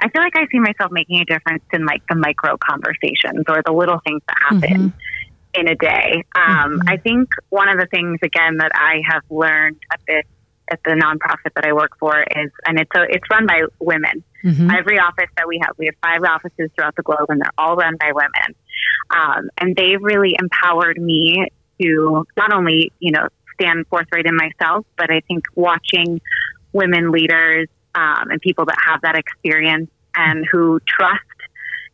I 0.01 0.10
feel 0.10 0.22
like 0.22 0.36
I 0.36 0.48
see 0.51 0.60
myself 0.60 0.91
making 0.91 1.20
a 1.20 1.25
difference 1.25 1.63
in 1.74 1.86
like 1.86 2.01
the 2.10 2.15
micro 2.15 2.58
conversations 2.58 3.44
or 3.48 3.62
the 3.65 3.74
little 3.74 4.00
things 4.06 4.22
that 4.27 4.38
happen 4.39 4.94
mm-hmm. 4.94 5.60
in 5.60 5.68
a 5.68 5.75
day. 5.75 6.24
Um, 6.36 6.79
mm-hmm. 6.79 6.89
I 6.89 6.98
think 6.98 7.29
one 7.50 7.70
of 7.70 7.77
the 7.77 7.88
things 7.88 8.20
again 8.24 8.58
that 8.58 8.72
I 8.74 9.01
have 9.08 9.24
learned 9.29 9.77
at 9.91 10.00
this 10.08 10.24
at 10.72 10.79
the 10.86 10.91
nonprofit 10.91 11.53
that 11.56 11.65
I 11.65 11.74
work 11.74 11.98
for 12.00 12.22
is, 12.22 12.51
and 12.65 12.79
it's 12.79 12.91
a, 12.96 13.01
it's 13.10 13.24
run 13.32 13.48
by 13.48 13.63
women. 13.79 14.24
Mm-hmm. 14.44 14.70
Every 14.70 15.00
office 15.00 15.29
that 15.36 15.48
we 15.48 15.60
have, 15.63 15.75
we 15.77 15.88
have 15.88 15.96
five 16.01 16.22
offices 16.24 16.70
throughout 16.75 16.96
the 16.96 17.01
globe, 17.01 17.25
and 17.29 17.41
they're 17.41 17.51
all 17.58 17.75
run 17.75 17.98
by 18.00 18.12
women. 18.13 18.56
Um, 19.10 19.50
and 19.58 19.75
they've 19.75 20.01
really 20.01 20.36
empowered 20.39 21.01
me 21.01 21.48
to 21.82 22.25
not 22.38 22.53
only 22.53 22.91
you 23.00 23.12
know 23.12 23.27
stand 23.60 23.86
forthright 23.89 24.25
in 24.25 24.36
myself, 24.36 24.86
but 24.98 25.12
I 25.12 25.22
think 25.22 25.44
watching 25.56 26.22
women 26.72 27.12
leaders 27.12 27.68
um, 28.00 28.32
and 28.32 28.39
people 28.41 28.65
that 28.65 28.77
have 28.86 29.01
that 29.01 29.15
experience 29.15 29.89
and 30.15 30.46
who 30.51 30.79
trust 30.88 31.22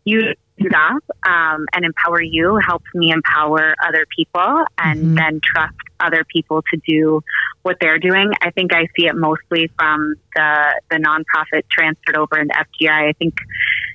you 0.06 0.34
up 0.74 1.04
um, 1.28 1.66
and 1.74 1.84
empower 1.84 2.22
you 2.22 2.58
helps 2.66 2.86
me 2.94 3.12
empower 3.12 3.76
other 3.86 4.06
people 4.16 4.64
and 4.78 5.00
Mhm. 5.08 5.16
then 5.16 5.42
trust 5.44 5.76
other 6.00 6.24
people 6.24 6.62
to 6.74 6.80
do 6.88 7.22
what 7.64 7.78
they're 7.82 8.00
doing. 8.00 8.32
I 8.42 8.52
think 8.52 8.74
I 8.74 8.88
see 8.96 9.08
it 9.08 9.16
mostly 9.16 9.70
from 9.78 10.16
the, 10.36 10.82
the 10.92 10.98
nonprofit 10.98 11.64
transferred 11.70 12.16
over 12.16 12.38
into 12.38 12.54
FGI. 12.58 13.10
I 13.10 13.14
think 13.14 13.36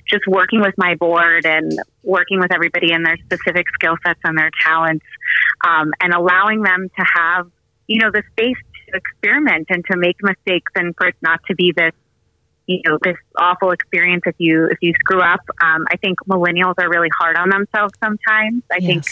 just 0.07 0.27
working 0.27 0.61
with 0.61 0.75
my 0.77 0.95
board 0.95 1.45
and 1.45 1.71
working 2.03 2.39
with 2.39 2.53
everybody 2.53 2.91
in 2.91 3.03
their 3.03 3.17
specific 3.25 3.65
skill 3.73 3.95
sets 4.05 4.19
and 4.23 4.37
their 4.37 4.51
talents 4.63 5.05
um, 5.65 5.93
and 6.01 6.13
allowing 6.13 6.61
them 6.61 6.89
to 6.99 7.05
have, 7.15 7.49
you 7.87 7.99
know, 7.99 8.11
the 8.11 8.23
space 8.31 8.57
to 8.87 8.97
experiment 8.97 9.67
and 9.69 9.83
to 9.89 9.97
make 9.97 10.17
mistakes 10.21 10.71
and 10.75 10.95
for 10.95 11.07
it 11.07 11.15
not 11.21 11.39
to 11.47 11.55
be 11.55 11.71
this 11.75 11.93
you 12.67 12.81
know 12.85 12.97
this 13.03 13.17
awful 13.37 13.71
experience 13.71 14.23
if 14.25 14.35
you 14.37 14.67
if 14.71 14.77
you 14.81 14.93
screw 14.99 15.21
up. 15.21 15.41
Um, 15.61 15.85
i 15.91 15.97
think 15.97 16.19
millennials 16.29 16.75
are 16.79 16.89
really 16.89 17.09
hard 17.17 17.37
on 17.37 17.49
themselves 17.49 17.93
sometimes. 18.03 18.63
I 18.71 18.79
think 18.79 19.03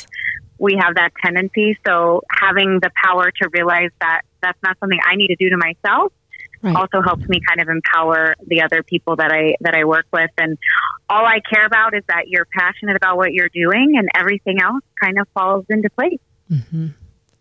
we 0.57 0.75
have 0.79 0.95
that 0.95 1.11
tendency. 1.23 1.77
So 1.87 2.21
having 2.29 2.79
the 2.81 2.91
power 3.03 3.31
to 3.31 3.49
realize 3.53 3.91
that 4.01 4.21
that's 4.41 4.59
not 4.63 4.77
something 4.79 4.99
i 5.05 5.15
need 5.15 5.27
to 5.27 5.35
do 5.35 5.49
to 5.49 5.57
myself 5.57 6.13
Right. 6.61 6.75
also 6.75 7.01
helps 7.01 7.25
me 7.29 7.39
kind 7.47 7.61
of 7.61 7.69
empower 7.69 8.35
the 8.45 8.63
other 8.63 8.83
people 8.83 9.15
that 9.15 9.31
i 9.31 9.55
that 9.61 9.75
i 9.75 9.85
work 9.85 10.07
with. 10.11 10.29
And 10.37 10.57
all 11.09 11.25
i 11.25 11.39
care 11.39 11.65
about 11.65 11.95
is 11.95 12.03
that 12.09 12.27
you're 12.27 12.47
passionate 12.53 12.97
about 12.97 13.15
what 13.15 13.31
you're 13.31 13.47
doing 13.53 13.93
and 13.97 14.09
everything 14.13 14.61
else 14.61 14.83
kind 15.01 15.17
of 15.19 15.27
falls 15.33 15.65
into 15.69 15.89
place. 15.89 16.19
Hmm 16.49 16.87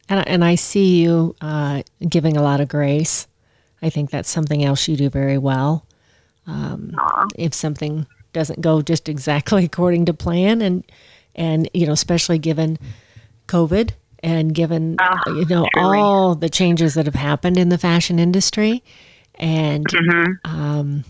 And, 0.09 0.29
and 0.29 0.45
I 0.45 0.55
see 0.55 1.03
you 1.03 1.35
uh, 1.41 1.83
giving 2.09 2.37
a 2.37 2.43
lot 2.43 2.61
of 2.61 2.69
grace. 2.69 3.27
I 3.83 3.91
think 3.91 4.11
that's 4.11 4.31
something 4.31 4.65
else 4.65 4.87
you 4.89 4.97
do 4.97 5.11
very 5.11 5.37
well. 5.37 5.85
Um, 6.49 6.95
if 7.37 7.53
something 7.55 8.07
doesn't 8.33 8.61
go 8.61 8.83
just 8.83 9.09
exactly 9.09 9.65
according 9.71 10.07
to 10.07 10.15
plan, 10.15 10.63
and 10.63 10.85
and 11.35 11.69
you 11.75 11.87
know, 11.87 11.93
especially 11.93 12.39
given 12.39 12.79
COVID 13.47 13.91
and 14.23 14.55
given 14.55 14.97
Ah, 14.99 15.23
you 15.29 15.45
know 15.47 15.67
truly. 15.75 15.99
all 15.99 16.35
the 16.35 16.49
changes 16.49 16.95
that 16.95 17.07
have 17.07 17.15
happened 17.15 17.57
in 17.59 17.69
the 17.69 17.79
fashion 17.79 18.19
industry, 18.19 18.83
and 19.37 19.87
Mhm. 19.87 20.39
um, 20.45 21.05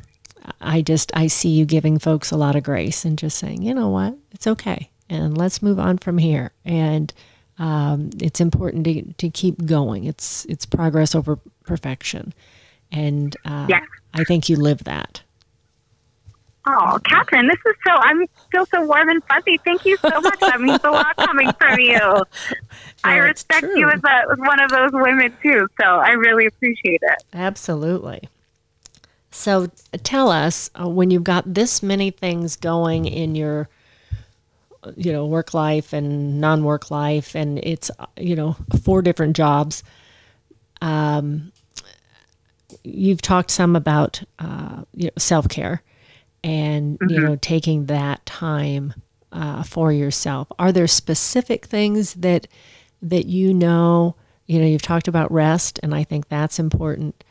I 0.60 0.82
just 0.82 1.10
I 1.14 1.26
see 1.28 1.50
you 1.50 1.64
giving 1.64 1.98
folks 1.98 2.30
a 2.30 2.36
lot 2.36 2.56
of 2.56 2.62
grace 2.64 3.04
and 3.04 3.16
just 3.18 3.38
saying, 3.38 3.62
you 3.62 3.74
know 3.74 3.88
what, 3.90 4.16
it's 4.32 4.46
okay, 4.46 4.90
and 5.08 5.36
let's 5.38 5.62
move 5.62 5.78
on 5.78 5.98
from 5.98 6.18
here. 6.18 6.50
And 6.64 7.12
um, 7.58 8.10
it's 8.20 8.40
important 8.40 8.84
to 8.84 9.12
to 9.14 9.30
keep 9.30 9.64
going. 9.66 10.04
It's 10.04 10.44
it's 10.46 10.66
progress 10.66 11.14
over 11.14 11.38
perfection, 11.64 12.34
and 12.92 13.36
uh, 13.44 13.66
Yes. 13.68 13.82
I 14.14 14.24
think 14.24 14.48
you 14.48 14.56
live 14.56 14.84
that. 14.84 15.22
Oh, 16.70 16.98
Catherine, 17.02 17.46
this 17.46 17.58
is 17.66 17.74
so, 17.86 17.92
I'm 17.94 18.26
feel 18.52 18.66
so 18.66 18.84
warm 18.84 19.08
and 19.08 19.24
fuzzy. 19.24 19.58
Thank 19.64 19.86
you 19.86 19.96
so 19.96 20.20
much. 20.20 20.40
That 20.40 20.60
means 20.60 20.80
a 20.84 20.90
lot 20.90 21.16
coming 21.16 21.50
from 21.58 21.80
you. 21.80 22.24
I 23.04 23.16
respect 23.16 23.64
true. 23.64 23.78
you 23.78 23.88
as, 23.88 24.00
a, 24.04 24.32
as 24.32 24.38
one 24.38 24.60
of 24.60 24.70
those 24.70 24.90
women 24.92 25.34
too. 25.42 25.66
So 25.80 25.86
I 25.86 26.10
really 26.10 26.46
appreciate 26.46 27.00
it. 27.02 27.24
Absolutely. 27.32 28.28
So 29.30 29.68
tell 30.02 30.30
us 30.30 30.68
uh, 30.78 30.88
when 30.88 31.10
you've 31.10 31.24
got 31.24 31.54
this 31.54 31.82
many 31.82 32.10
things 32.10 32.56
going 32.56 33.06
in 33.06 33.34
your 33.34 33.68
uh, 34.82 34.92
you 34.96 35.12
know 35.12 35.26
work 35.26 35.54
life 35.54 35.92
and 35.92 36.40
non-work 36.40 36.90
life 36.90 37.34
and 37.34 37.58
it's 37.60 37.90
uh, 37.98 38.06
you 38.16 38.36
know 38.36 38.56
four 38.82 39.02
different 39.02 39.36
jobs 39.36 39.82
um 40.82 41.50
you've 42.84 43.20
talked 43.20 43.50
some 43.50 43.74
about 43.74 44.22
uh 44.38 44.82
you 44.94 45.06
know 45.06 45.12
self-care 45.18 45.82
and 46.44 46.98
you 47.08 47.20
know 47.20 47.36
taking 47.36 47.86
that 47.86 48.24
time 48.26 48.94
uh, 49.32 49.62
for 49.62 49.92
yourself. 49.92 50.48
Are 50.58 50.72
there 50.72 50.86
specific 50.86 51.66
things 51.66 52.14
that 52.14 52.46
that 53.02 53.26
you 53.26 53.52
know 53.54 54.16
you 54.46 54.58
know 54.58 54.66
you've 54.66 54.82
talked 54.82 55.08
about 55.08 55.30
rest 55.30 55.78
and 55.82 55.94
i 55.94 56.04
think 56.04 56.28
that's 56.28 56.58
important. 56.58 57.24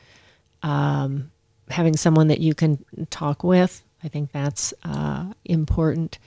Um, 0.63 1.31
having 1.69 1.95
someone 1.95 2.27
that 2.29 2.39
you 2.39 2.55
can 2.55 2.83
talk 3.09 3.43
with 3.43 3.83
i 4.03 4.07
think 4.07 4.31
that's 4.31 4.73
uh, 4.83 5.25
important. 5.45 6.19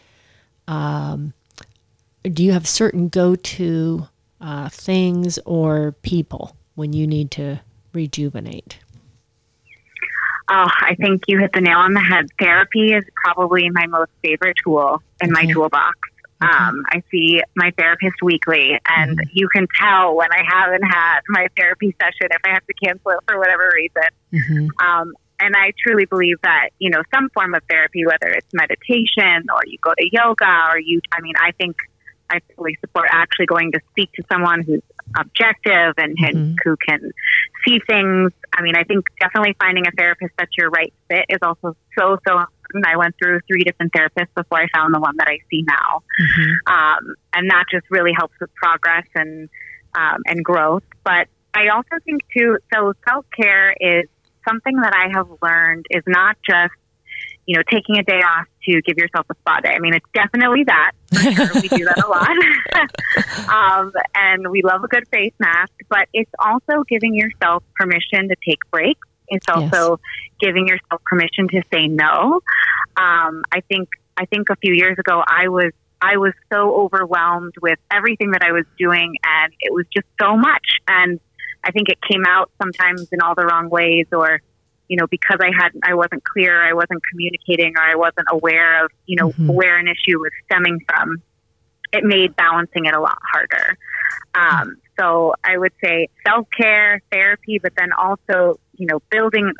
Um, 0.69 1.33
do 2.23 2.45
you 2.45 2.53
have 2.53 2.69
certain 2.69 3.09
go-to 3.09 4.07
uh, 4.41 4.69
things 4.69 5.39
or 5.45 5.93
people 6.03 6.57
when 6.75 6.93
you 6.93 7.07
need 7.07 7.31
to 7.33 7.61
rejuvenate 7.93 8.79
Oh, 10.53 10.67
I 10.81 10.97
think 10.97 11.23
you 11.29 11.39
hit 11.39 11.53
the 11.53 11.61
nail 11.61 11.79
on 11.79 11.95
the 11.95 12.01
head. 12.01 12.27
Therapy 12.41 12.93
is 12.93 13.05
probably 13.25 13.71
my 13.71 13.87
most 13.87 14.11
favorite 14.23 14.57
tool 14.65 15.01
in 15.23 15.31
my 15.31 15.47
toolbox. 15.47 15.97
Okay. 16.43 16.53
Um, 16.53 16.83
I 16.89 17.03
see 17.11 17.41
my 17.55 17.71
therapist 17.79 18.17
weekly, 18.23 18.81
and 18.89 19.21
you 19.33 19.49
can 19.49 19.69
tell 19.79 20.17
when 20.17 20.33
I 20.33 20.43
haven't 20.45 20.83
had 20.83 21.21
my 21.29 21.47
therapy 21.57 21.95
session 22.01 22.29
if 22.31 22.41
I 22.45 22.55
have 22.55 22.67
to 22.67 22.75
cancel 22.83 23.13
it 23.13 23.19
for 23.29 23.39
whatever 23.39 23.71
reason. 23.75 24.11
mm-hmm. 24.33 24.87
Um, 24.87 25.15
and 25.39 25.55
I 25.57 25.73
truly 25.83 26.05
believe 26.05 26.37
that, 26.43 26.71
you 26.79 26.91
know, 26.91 27.03
some 27.15 27.31
form 27.31 27.55
of 27.55 27.63
therapy, 27.69 28.05
whether 28.05 28.29
it's 28.29 28.53
meditation 28.53 29.47
or 29.55 29.61
you 29.67 29.79
go 29.83 29.93
to 29.97 30.09
yoga 30.13 30.69
or 30.71 30.79
you, 30.79 31.01
I 31.13 31.21
mean, 31.21 31.35
I 31.39 31.53
think 31.53 31.77
I 32.29 32.41
fully 32.57 32.77
support 32.81 33.09
actually 33.11 33.47
going 33.47 33.73
to 33.73 33.81
speak 33.91 34.13
to 34.15 34.23
someone 34.31 34.63
who's 34.63 34.83
objective 35.19 35.95
and, 35.99 36.17
Mhm. 36.19 36.29
and 36.29 36.59
who 36.65 36.77
can 36.77 37.13
see 37.65 37.81
things. 37.81 38.33
I 38.57 38.63
mean, 38.63 38.77
I 38.77 38.85
think 38.85 39.05
definitely 39.21 39.55
finding 39.61 39.87
a 39.87 39.91
therapist 39.93 40.33
that's 40.39 40.57
your 40.57 40.71
right 40.71 40.93
fit 41.09 41.27
is 41.29 41.39
also 41.43 41.77
so, 41.99 42.19
so 42.27 42.39
important. 42.39 42.87
I 42.87 42.97
went 42.97 43.17
through 43.19 43.41
three 43.49 43.65
different 43.65 43.93
therapists 43.93 44.33
before 44.37 44.61
I 44.61 44.69
found 44.73 44.95
the 44.95 45.01
one 45.01 45.17
that 45.19 45.27
I 45.29 45.39
see 45.51 45.65
now 45.67 46.03
Mm-hmm. 46.21 46.73
um, 46.73 47.15
and 47.35 47.51
that 47.51 47.65
just 47.71 47.87
really 47.91 48.13
helps 48.17 48.35
with 48.41 48.55
progress 48.55 49.07
and 49.15 49.49
um, 49.97 50.23
and 50.27 50.45
growth. 50.45 50.85
But 51.03 51.27
I 51.53 51.69
also 51.69 51.97
think 52.05 52.21
too. 52.37 52.59
So 52.73 52.93
self 53.09 53.27
care 53.37 53.75
is 53.81 54.05
something 54.49 54.77
that 54.77 54.95
I 54.95 55.09
have 55.17 55.27
learned 55.43 55.87
is 55.91 56.05
not 56.07 56.37
just 56.49 56.73
you 57.47 57.57
know 57.57 57.63
taking 57.69 57.99
a 57.99 58.05
day 58.05 58.21
off 58.21 58.47
to 58.65 58.83
give 58.83 58.97
yourself 58.97 59.27
a 59.31 59.35
spa 59.35 59.61
day. 59.61 59.75
I 59.75 59.79
mean, 59.79 59.95
it's 59.95 60.07
definitely 60.15 60.65
that. 60.65 60.93
Sure. 61.13 61.61
we 61.61 61.69
do 61.69 61.85
that 61.85 62.03
a 62.05 62.09
lot, 62.09 62.31
um, 63.83 63.93
and 64.15 64.51
we 64.51 64.63
love 64.63 64.85
a 64.85 64.89
good 64.89 65.07
face 65.09 65.33
mask. 65.39 65.73
But 65.89 66.09
it's 66.13 66.31
also 66.39 66.85
giving 66.89 67.15
yourself 67.15 67.63
permission 67.75 68.29
to 68.29 68.37
take 68.47 68.59
breaks. 68.71 69.07
It's 69.29 69.47
also 69.49 70.01
giving 70.41 70.67
yourself 70.67 71.03
permission 71.05 71.49
to 71.49 71.63
say 71.73 71.87
no. 71.89 72.41
Um, 72.97 73.43
I 73.53 73.61
think 73.69 73.89
I 74.17 74.27
think 74.27 74.51
a 74.51 74.57
few 74.57 74.75
years 74.75 74.99
ago 74.99 75.23
I 75.27 75.49
was 75.49 75.73
I 76.03 76.17
was 76.17 76.33
so 76.53 76.75
overwhelmed 76.75 77.55
with 77.61 77.79
everything 77.91 78.33
that 78.33 78.43
I 78.43 78.53
was 78.53 78.65
doing, 78.79 79.17
and 79.23 79.53
it 79.61 79.73
was 79.73 79.87
just 79.95 80.07
so 80.21 80.37
much. 80.37 80.79
And 80.89 81.21
I 81.63 81.73
think 81.73 81.89
it 81.89 81.99
came 82.01 82.25
out 82.27 82.51
sometimes 82.61 83.09
in 83.13 83.21
all 83.21 83.35
the 83.35 83.45
wrong 83.45 83.69
ways, 83.69 84.07
or 84.13 84.41
you 84.91 84.97
know, 84.97 85.07
because 85.07 85.39
I 85.41 85.51
had 85.57 85.71
I 85.85 85.95
wasn't 85.95 86.23
clear, 86.25 86.61
I 86.61 86.73
wasn't 86.75 87.01
communicating, 87.11 87.73
or 87.77 87.83
I 87.83 87.95
wasn't 87.95 88.27
aware 88.31 88.85
of 88.85 88.91
you 89.07 89.17
know 89.17 89.29
Mhm. 89.31 89.55
where 89.55 89.77
an 89.79 89.87
issue 89.87 90.19
was 90.19 90.33
stemming 90.47 90.81
from. 90.89 91.23
It 91.93 92.03
made 92.05 92.35
balancing 92.37 92.85
it 92.87 92.95
a 92.95 93.01
lot 93.01 93.19
harder. 93.33 93.77
Um, 94.35 94.77
so 94.99 95.35
I 95.45 95.57
would 95.59 95.73
say 95.83 96.09
self 96.27 96.47
care, 96.57 97.01
therapy, 97.13 97.59
but 97.63 97.73
then 97.77 97.91
also 97.93 98.59
you 98.77 98.87
know 98.87 98.99
building. 99.11 99.53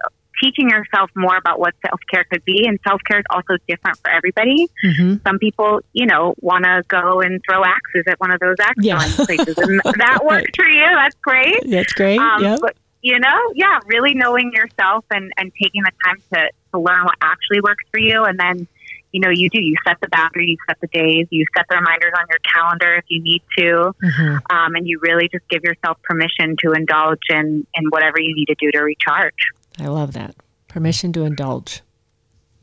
Teaching 0.43 0.71
yourself 0.71 1.11
more 1.15 1.37
about 1.37 1.61
what 1.61 1.75
self 1.87 2.01
care 2.11 2.25
could 2.25 2.43
be, 2.47 2.65
and 2.67 2.79
self 2.89 3.03
care 3.07 3.19
is 3.19 3.27
also 3.29 3.59
different 3.69 3.99
for 3.99 4.11
everybody 4.11 4.69
Mm-hmm. 4.83 5.17
some 5.27 5.39
people, 5.39 5.81
you 5.93 6.07
know, 6.07 6.33
want 6.41 6.65
to 6.65 6.83
go 6.89 7.21
and 7.21 7.43
throw 7.47 7.63
axes 7.63 8.05
at 8.07 8.19
one 8.21 8.31
of 8.33 8.41
those 8.41 8.57
axe 8.59 8.83
Yeah. 8.83 8.97
places, 9.27 9.55
and 9.59 9.79
that 9.99 10.21
works 10.25 10.51
for 10.57 10.65
you. 10.65 10.87
That's 10.95 11.17
great. 11.21 11.57
That's 11.71 11.93
great. 11.93 12.19
Um, 12.21 12.43
yep. 12.43 12.59
But 12.63 12.75
you 13.03 13.19
know, 13.19 13.39
yeah, 13.55 13.79
really 13.87 14.15
knowing 14.15 14.53
yourself 14.53 15.05
and 15.11 15.33
and 15.37 15.53
taking 15.61 15.83
the 15.83 15.93
time 16.05 16.17
to 16.35 16.51
to 16.73 16.79
learn 16.79 17.05
what 17.05 17.17
actually 17.21 17.61
works 17.61 17.85
for 17.91 17.99
you, 17.99 18.25
and 18.25 18.39
then 18.39 18.67
you 19.13 19.19
know, 19.21 19.29
you 19.31 19.51
do. 19.51 19.61
You 19.61 19.75
set 19.85 19.99
the 20.01 20.09
boundary, 20.09 20.47
you 20.51 20.57
set 20.69 20.81
the 20.81 20.87
days, 20.87 21.27
you 21.31 21.45
set 21.57 21.67
the 21.69 21.77
reminders 21.77 22.13
on 22.17 22.25
your 22.31 22.39
calendar 22.41 22.95
if 22.95 23.05
you 23.09 23.21
need 23.21 23.43
to, 23.59 23.93
Mhm. 24.01 24.41
um, 24.51 24.77
and 24.77 24.87
you 24.87 25.01
really 25.01 25.29
just 25.29 25.49
give 25.49 25.65
yourself 25.65 26.01
permission 26.03 26.55
to 26.63 26.73
indulge 26.73 27.19
in 27.29 27.67
in 27.75 27.85
whatever 27.91 28.21
you 28.21 28.33
need 28.35 28.47
to 28.47 28.55
do 28.61 28.71
to 28.71 28.79
recharge. 28.81 29.51
I 29.81 29.87
love 29.87 30.13
that. 30.13 30.37
Permission 30.69 31.13
to 31.15 31.25
indulge. 31.25 31.81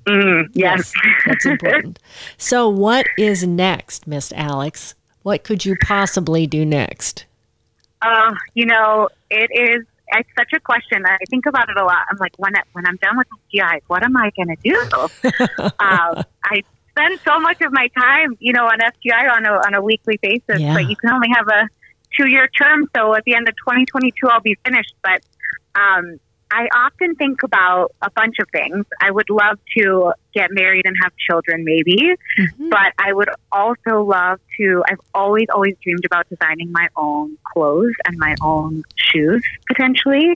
Mm, 0.06 0.48
yes. 0.54 0.94
That's 1.26 1.46
important. 1.46 2.00
so, 2.38 2.70
what 2.70 3.06
is 3.18 3.46
next, 3.46 4.08
Miss 4.08 4.32
Alex? 4.32 4.96
What 5.24 5.44
could 5.44 5.66
you 5.66 5.76
possibly 5.84 6.48
do 6.48 6.66
next? 6.66 7.26
Uh, 8.02 8.34
you 8.54 8.66
know, 8.66 9.10
it 9.30 9.50
is. 9.54 9.86
It's 10.10 10.30
such 10.38 10.54
a 10.54 10.60
question. 10.60 11.06
I 11.06 11.18
think 11.30 11.46
about 11.46 11.70
it 11.70 11.78
a 11.78 11.84
lot. 11.84 12.06
I'm 12.10 12.18
like, 12.18 12.34
when 12.38 12.56
I, 12.56 12.62
when 12.74 12.86
I'm 12.88 12.96
done 12.98 13.18
with 13.18 13.28
FGI, 13.54 13.82
what 13.88 14.04
am 14.04 14.16
I 14.16 14.32
going 14.36 14.56
to 14.56 14.62
do? 14.64 14.76
um, 15.80 16.24
I 16.44 16.64
spend 16.92 17.20
so 17.26 17.40
much 17.40 17.62
of 17.62 17.72
my 17.74 17.88
time, 17.90 18.38
you 18.40 18.54
know, 18.54 18.66
on 18.66 18.80
FGI 18.80 19.30
on 19.32 19.46
a 19.46 19.52
on 19.52 19.74
a 19.74 19.82
weekly 19.82 20.18
basis, 20.22 20.60
Yeah. 20.60 20.74
but 20.74 20.90
you 20.90 20.96
can 20.96 21.12
only 21.12 21.28
have 21.36 21.48
a 21.48 21.68
two 22.18 22.30
year 22.30 22.48
term. 22.48 22.90
So 22.96 23.14
at 23.16 23.24
the 23.26 23.36
end 23.36 23.48
of 23.50 23.56
2022, 23.58 24.28
I'll 24.30 24.40
be 24.40 24.58
finished. 24.66 24.96
But 25.04 25.22
um, 25.76 26.20
I 26.52 26.68
often 26.74 27.16
think 27.16 27.44
about 27.44 27.94
a 28.02 28.10
bunch 28.12 28.36
of 28.40 28.48
things. 28.52 28.86
I 29.02 29.12
would 29.12 29.30
love 29.30 29.60
to 29.78 30.14
get 30.34 30.50
married 30.52 30.86
and 30.86 30.96
have 31.04 31.12
children, 31.18 31.64
maybe, 31.64 32.16
mm-hmm. 32.40 32.70
but 32.70 32.94
I 32.98 33.14
would 33.14 33.30
also 33.52 34.04
love 34.04 34.40
to. 34.58 34.84
I've 34.90 35.00
always, 35.14 35.48
always 35.54 35.76
dreamed 35.84 36.06
about 36.06 36.28
designing 36.30 36.72
my 36.72 36.88
own 36.96 37.38
clothes 37.54 37.96
and 38.06 38.18
my 38.18 38.36
own 38.42 38.84
shoes, 38.96 39.44
potentially. 39.68 40.36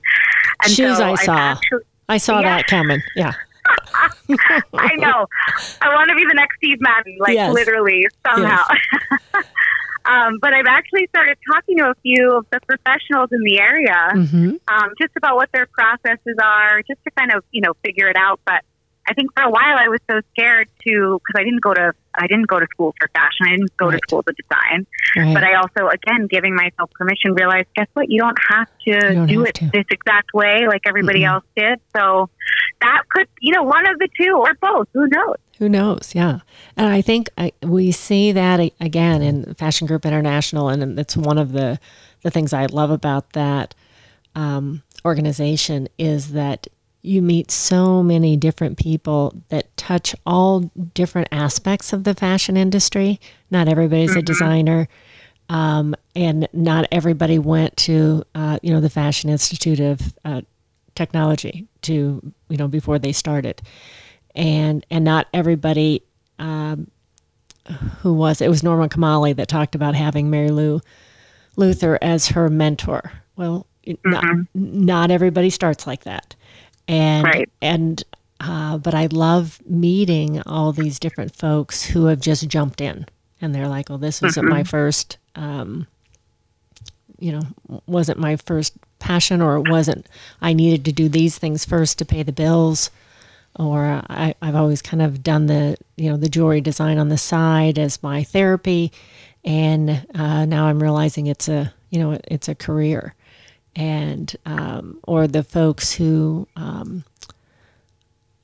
And 0.62 0.72
shoes, 0.72 0.98
so 0.98 1.04
I 1.04 1.14
saw. 1.16 1.36
Actually, 1.36 1.82
I 2.08 2.18
saw 2.18 2.40
yeah. 2.40 2.56
that 2.56 2.66
coming. 2.66 3.02
Yeah. 3.16 3.32
I 4.74 4.96
know. 4.96 5.26
I 5.80 5.94
want 5.94 6.10
to 6.10 6.16
be 6.16 6.24
the 6.26 6.34
next 6.34 6.56
Steve 6.56 6.78
Madden, 6.80 7.16
like 7.20 7.34
yes. 7.34 7.52
literally 7.52 8.06
somehow. 8.26 8.64
Yes. 9.34 9.44
Um, 10.04 10.38
but 10.40 10.52
I've 10.52 10.66
actually 10.66 11.06
started 11.08 11.38
talking 11.52 11.78
to 11.78 11.90
a 11.90 11.94
few 12.02 12.36
of 12.36 12.46
the 12.50 12.60
professionals 12.60 13.30
in 13.32 13.40
the 13.44 13.60
area 13.60 14.10
mm-hmm. 14.14 14.56
um, 14.68 14.90
just 15.00 15.12
about 15.16 15.36
what 15.36 15.50
their 15.52 15.66
processes 15.66 16.36
are, 16.42 16.82
just 16.82 17.02
to 17.04 17.10
kind 17.12 17.32
of 17.32 17.44
you 17.50 17.60
know 17.60 17.74
figure 17.84 18.08
it 18.08 18.16
out. 18.16 18.40
But 18.44 18.64
I 19.06 19.14
think 19.14 19.32
for 19.34 19.42
a 19.42 19.50
while 19.50 19.76
I 19.78 19.88
was 19.88 20.00
so 20.08 20.20
scared 20.32 20.68
to 20.86 21.20
because 21.20 21.40
I 21.40 21.44
didn't 21.44 21.60
go 21.62 21.74
to 21.74 21.92
I 22.14 22.26
didn't 22.26 22.46
go 22.46 22.60
to 22.60 22.66
school 22.70 22.94
for 23.00 23.08
fashion. 23.08 23.46
I 23.46 23.50
didn't 23.50 23.76
go 23.76 23.86
right. 23.86 23.92
to 23.92 24.00
school 24.06 24.22
to 24.22 24.32
design. 24.32 24.86
Right. 25.16 25.34
But 25.34 25.44
I 25.44 25.54
also 25.54 25.88
again 25.88 26.28
giving 26.28 26.54
myself 26.54 26.90
permission 26.92 27.34
realized 27.34 27.66
guess 27.74 27.88
what 27.94 28.10
you 28.10 28.20
don't 28.20 28.38
have 28.48 28.68
to 28.86 29.14
don't 29.14 29.26
do 29.26 29.40
have 29.40 29.48
it 29.48 29.54
to. 29.56 29.70
this 29.72 29.86
exact 29.90 30.32
way 30.34 30.66
like 30.68 30.82
everybody 30.86 31.20
mm-hmm. 31.20 31.34
else 31.34 31.44
did. 31.56 31.80
So 31.94 32.30
that 32.80 33.02
could 33.10 33.26
you 33.40 33.52
know 33.52 33.64
one 33.64 33.88
of 33.88 33.98
the 33.98 34.08
two 34.18 34.36
or 34.36 34.54
both. 34.60 34.88
Who 34.92 35.08
knows? 35.08 35.36
Who 35.58 35.68
knows? 35.68 36.12
Yeah, 36.14 36.40
and 36.76 36.86
I 36.86 37.02
think 37.02 37.30
I, 37.38 37.52
we 37.62 37.92
see 37.92 38.32
that 38.32 38.60
again 38.80 39.22
in 39.22 39.54
Fashion 39.54 39.86
Group 39.86 40.06
International, 40.06 40.68
and 40.68 40.98
it's 40.98 41.16
one 41.16 41.38
of 41.38 41.52
the 41.52 41.78
the 42.22 42.30
things 42.30 42.52
I 42.52 42.66
love 42.66 42.90
about 42.90 43.32
that 43.32 43.74
um, 44.34 44.82
organization 45.04 45.88
is 45.98 46.32
that 46.32 46.66
you 47.02 47.20
meet 47.20 47.50
so 47.50 48.02
many 48.02 48.36
different 48.36 48.78
people 48.78 49.34
that 49.48 49.76
touch 49.76 50.14
all 50.24 50.60
different 50.94 51.28
aspects 51.32 51.92
of 51.92 52.04
the 52.04 52.14
fashion 52.14 52.56
industry. 52.56 53.20
Not 53.50 53.68
everybody's 53.68 54.10
mm-hmm. 54.10 54.20
a 54.20 54.22
designer, 54.22 54.88
um, 55.48 55.96
and 56.14 56.48
not 56.52 56.86
everybody 56.92 57.38
went 57.40 57.76
to 57.78 58.22
uh, 58.34 58.58
you 58.62 58.72
know 58.72 58.80
the 58.80 58.90
Fashion 58.90 59.28
Institute 59.30 59.80
of 59.80 60.00
uh, 60.24 60.42
Technology 60.94 61.66
to 61.82 62.32
you 62.48 62.56
know 62.56 62.68
before 62.68 62.98
they 62.98 63.12
started, 63.12 63.60
and 64.34 64.86
and 64.90 65.04
not 65.04 65.26
everybody. 65.34 66.02
Um, 66.38 66.90
who 68.00 68.12
was 68.12 68.40
it? 68.40 68.48
Was 68.48 68.62
Norma 68.62 68.88
Kamali 68.88 69.36
that 69.36 69.46
talked 69.46 69.74
about 69.74 69.94
having 69.94 70.30
Marylou 70.30 70.80
Luther 71.56 71.96
as 72.02 72.28
her 72.28 72.48
mentor? 72.48 73.12
Well, 73.36 73.66
mm-hmm. 73.86 74.10
not, 74.10 74.24
not 74.54 75.10
everybody 75.10 75.50
starts 75.50 75.86
like 75.86 76.04
that 76.04 76.34
and 76.92 77.24
right. 77.24 77.50
and 77.62 78.04
uh, 78.38 78.76
but 78.76 78.94
I 78.94 79.06
love 79.06 79.60
meeting 79.64 80.42
all 80.42 80.72
these 80.72 80.98
different 80.98 81.34
folks 81.34 81.84
who 81.84 82.06
have 82.06 82.20
just 82.20 82.46
jumped 82.48 82.80
in, 82.80 83.06
and 83.40 83.54
they're 83.54 83.68
like, 83.68 83.88
"Well, 83.88 83.98
this 83.98 84.22
isn't 84.22 84.44
mm-hmm. 84.44 84.52
my 84.52 84.64
first, 84.64 85.16
um, 85.34 85.86
you 87.18 87.32
know, 87.32 87.80
wasn't 87.86 88.18
my 88.18 88.36
first 88.36 88.74
passion, 88.98 89.40
or 89.40 89.56
it 89.56 89.70
wasn't. 89.70 90.06
I 90.42 90.52
needed 90.52 90.84
to 90.84 90.92
do 90.92 91.08
these 91.08 91.38
things 91.38 91.64
first 91.64 91.98
to 91.98 92.04
pay 92.04 92.22
the 92.22 92.32
bills." 92.32 92.90
Or 93.56 94.02
I, 94.08 94.34
I've 94.40 94.54
always 94.54 94.80
kind 94.80 95.02
of 95.02 95.22
done 95.22 95.44
the, 95.44 95.76
you 95.98 96.08
know, 96.08 96.16
the 96.16 96.30
jewelry 96.30 96.62
design 96.62 96.96
on 96.96 97.10
the 97.10 97.18
side 97.18 97.78
as 97.78 98.02
my 98.02 98.24
therapy, 98.24 98.92
and 99.44 100.06
uh, 100.14 100.46
now 100.46 100.66
I'm 100.66 100.82
realizing 100.82 101.26
it's 101.26 101.48
a, 101.48 101.72
you 101.90 101.98
know, 101.98 102.18
it's 102.28 102.48
a 102.48 102.54
career 102.54 103.14
and 103.74 104.34
um, 104.44 104.98
or 105.04 105.26
the 105.26 105.42
folks 105.42 105.92
who 105.92 106.46
um, 106.56 107.04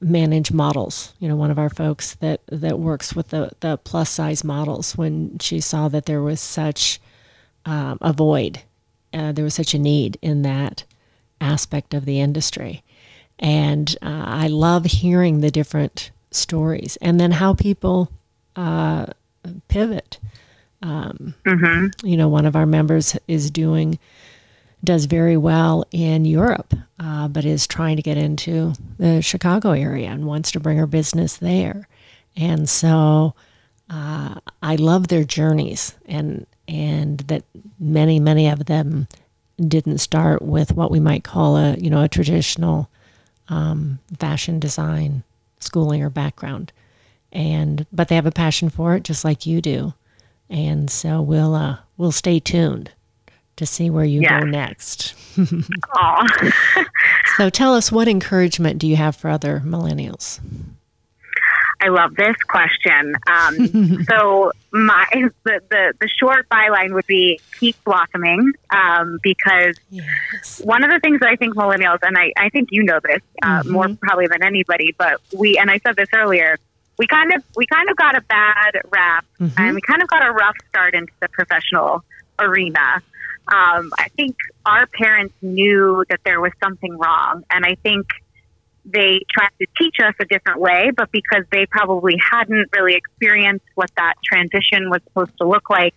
manage 0.00 0.52
models. 0.52 1.14
You 1.18 1.28
know, 1.28 1.37
one 1.37 1.50
of 1.50 1.58
our 1.58 1.70
folks 1.70 2.14
that 2.16 2.40
that 2.49 2.78
works 2.78 3.14
with 3.14 3.28
the 3.28 3.50
the 3.61 3.78
plus 3.78 4.11
size 4.11 4.44
models. 4.44 4.97
When 4.97 5.38
she 5.38 5.61
saw 5.61 5.88
that 5.88 6.06
there 6.06 6.23
was 6.23 6.40
such 6.40 7.00
um, 7.64 7.99
a 8.00 8.12
void, 8.12 8.62
uh, 9.12 9.32
there 9.32 9.44
was 9.44 9.54
such 9.54 9.75
a 9.75 9.78
need 9.78 10.18
in 10.23 10.42
that 10.42 10.85
aspect 11.40 11.94
of 11.94 12.05
the 12.05 12.20
industry, 12.20 12.83
and 13.38 13.96
uh, 14.03 14.24
I 14.26 14.48
love 14.48 14.85
hearing 14.85 15.40
the 15.40 15.50
different 15.50 16.11
stories 16.31 16.98
and 17.00 17.18
then 17.18 17.33
how 17.33 17.55
people 17.55 18.11
uh, 18.57 19.07
pivot. 19.68 20.18
Um, 20.83 21.35
mm-hmm. 21.44 22.07
You 22.07 22.16
know, 22.16 22.29
one 22.29 22.46
of 22.46 22.55
our 22.55 22.66
members 22.66 23.16
is 23.26 23.50
doing 23.50 23.98
does 24.85 25.07
very 25.07 25.37
well 25.37 25.85
in 25.91 26.25
Europe, 26.25 26.75
uh, 27.01 27.29
but 27.29 27.45
is 27.45 27.67
trying 27.67 27.97
to 27.97 28.03
get 28.03 28.17
into 28.17 28.73
the 28.99 29.21
Chicago 29.21 29.73
area 29.73 30.09
and 30.09 30.27
wants 30.27 30.53
to 30.53 30.61
bring 30.61 30.79
her 30.79 30.87
business 30.87 31.37
there. 31.37 31.88
And 32.37 32.69
so 32.69 33.35
uh, 33.91 34.37
I 34.62 34.77
love 34.77 35.09
their 35.09 35.25
journeys, 35.25 35.95
and 36.07 36.47
and 36.69 37.19
that 37.21 37.43
many 37.81 38.21
many 38.21 38.49
of 38.49 38.67
them 38.67 39.09
didn't 39.57 39.99
start 39.99 40.43
with 40.43 40.73
what 40.73 40.91
we 40.91 41.01
might 41.01 41.25
call 41.25 41.57
a 41.57 41.75
you 41.77 41.91
know 41.91 42.03
a 42.03 42.09
traditional 42.09 42.88
um, 43.49 43.99
fashion 44.19 44.61
design 44.61 45.25
schooling 45.59 46.03
or 46.03 46.11
background, 46.11 46.73
and 47.33 47.87
but 47.93 48.09
they 48.09 48.14
have 48.14 48.27
a 48.27 48.31
passion 48.31 48.69
for 48.69 48.95
it 48.95 49.03
just 49.03 49.25
like 49.25 49.47
you 49.47 49.61
do, 49.61 49.95
and 50.49 50.91
so 50.91 51.21
we'll 51.21 51.55
uh, 51.55 51.79
we'll 51.97 52.12
stay 52.12 52.38
tuned 52.38 52.93
to 53.59 53.66
see 53.66 53.90
where 53.90 54.05
you 54.05 54.23
yeah. 54.23 54.40
go 54.40 54.47
next. 54.47 55.14
so 57.37 57.51
tell 57.51 57.75
us 57.75 57.92
what 57.92 58.09
encouragement 58.09 58.79
do 58.79 58.87
you 58.87 58.97
have 58.97 59.14
for 59.14 59.29
other 59.29 59.61
millennials? 59.64 60.40
I 61.81 61.88
love 61.88 62.16
this 62.16 62.37
question. 62.49 63.14
Um, 63.31 64.05
so 64.09 64.53
my 64.73 65.07
the, 65.44 65.61
the, 65.71 65.94
the 66.01 66.09
short 66.09 66.49
byline 66.49 66.92
would 66.94 67.07
be 67.07 67.40
keep 67.59 67.83
blossoming 67.85 68.53
um, 68.71 69.18
because 69.23 69.77
yes. 69.90 70.61
one 70.64 70.83
of 70.83 70.90
the 70.90 70.99
things 71.01 71.21
that 71.21 71.29
I 71.29 71.37
think 71.37 71.55
millennials 71.55 71.99
and 72.03 72.16
I, 72.18 72.33
I 72.37 72.49
think 72.49 72.71
you 72.73 72.83
know 72.83 72.99
this 73.03 73.23
uh, 73.42 73.61
mm-hmm. 73.61 73.71
more 73.71 73.88
probably 74.01 74.27
than 74.27 74.42
anybody, 74.42 74.94
but 74.99 75.21
we 75.37 75.57
and 75.59 75.71
I 75.71 75.79
said 75.79 75.97
this 75.97 76.09
earlier. 76.12 76.59
We 76.99 77.07
kind 77.07 77.33
of 77.33 77.44
we 77.55 77.64
kind 77.66 77.88
of 77.88 77.97
got 77.97 78.16
a 78.16 78.23
bad 78.23 78.73
rap 78.90 79.25
mm-hmm. 79.38 79.55
and 79.57 79.75
we 79.77 79.81
kind 79.83 80.03
of 80.03 80.09
got 80.09 80.27
a 80.27 80.33
rough 80.33 80.57
start 80.68 80.94
into 80.94 81.12
the 81.21 81.29
professional 81.29 82.03
arena 82.40 83.03
um, 83.52 83.90
I 83.98 84.08
think 84.16 84.37
our 84.66 84.87
parents 84.87 85.34
knew 85.42 86.04
that 86.11 86.20
there 86.24 86.40
was 86.40 86.52
something 86.62 86.96
wrong, 86.96 87.44
and 87.50 87.64
I 87.64 87.76
think 87.82 88.06
they 88.84 89.20
tried 89.30 89.50
to 89.61 89.66
teach 89.78 89.96
us 90.02 90.14
a 90.20 90.24
different 90.24 90.61
way, 90.61 90.90
but 90.96 91.11
because 91.12 91.44
they 91.50 91.66
probably 91.66 92.16
hadn't 92.30 92.68
really 92.74 92.94
experienced 92.94 93.66
what 93.74 93.90
that 93.96 94.14
transition 94.24 94.88
was 94.88 95.00
supposed 95.04 95.37
to 95.38 95.46
look 95.46 95.68
like, 95.68 95.94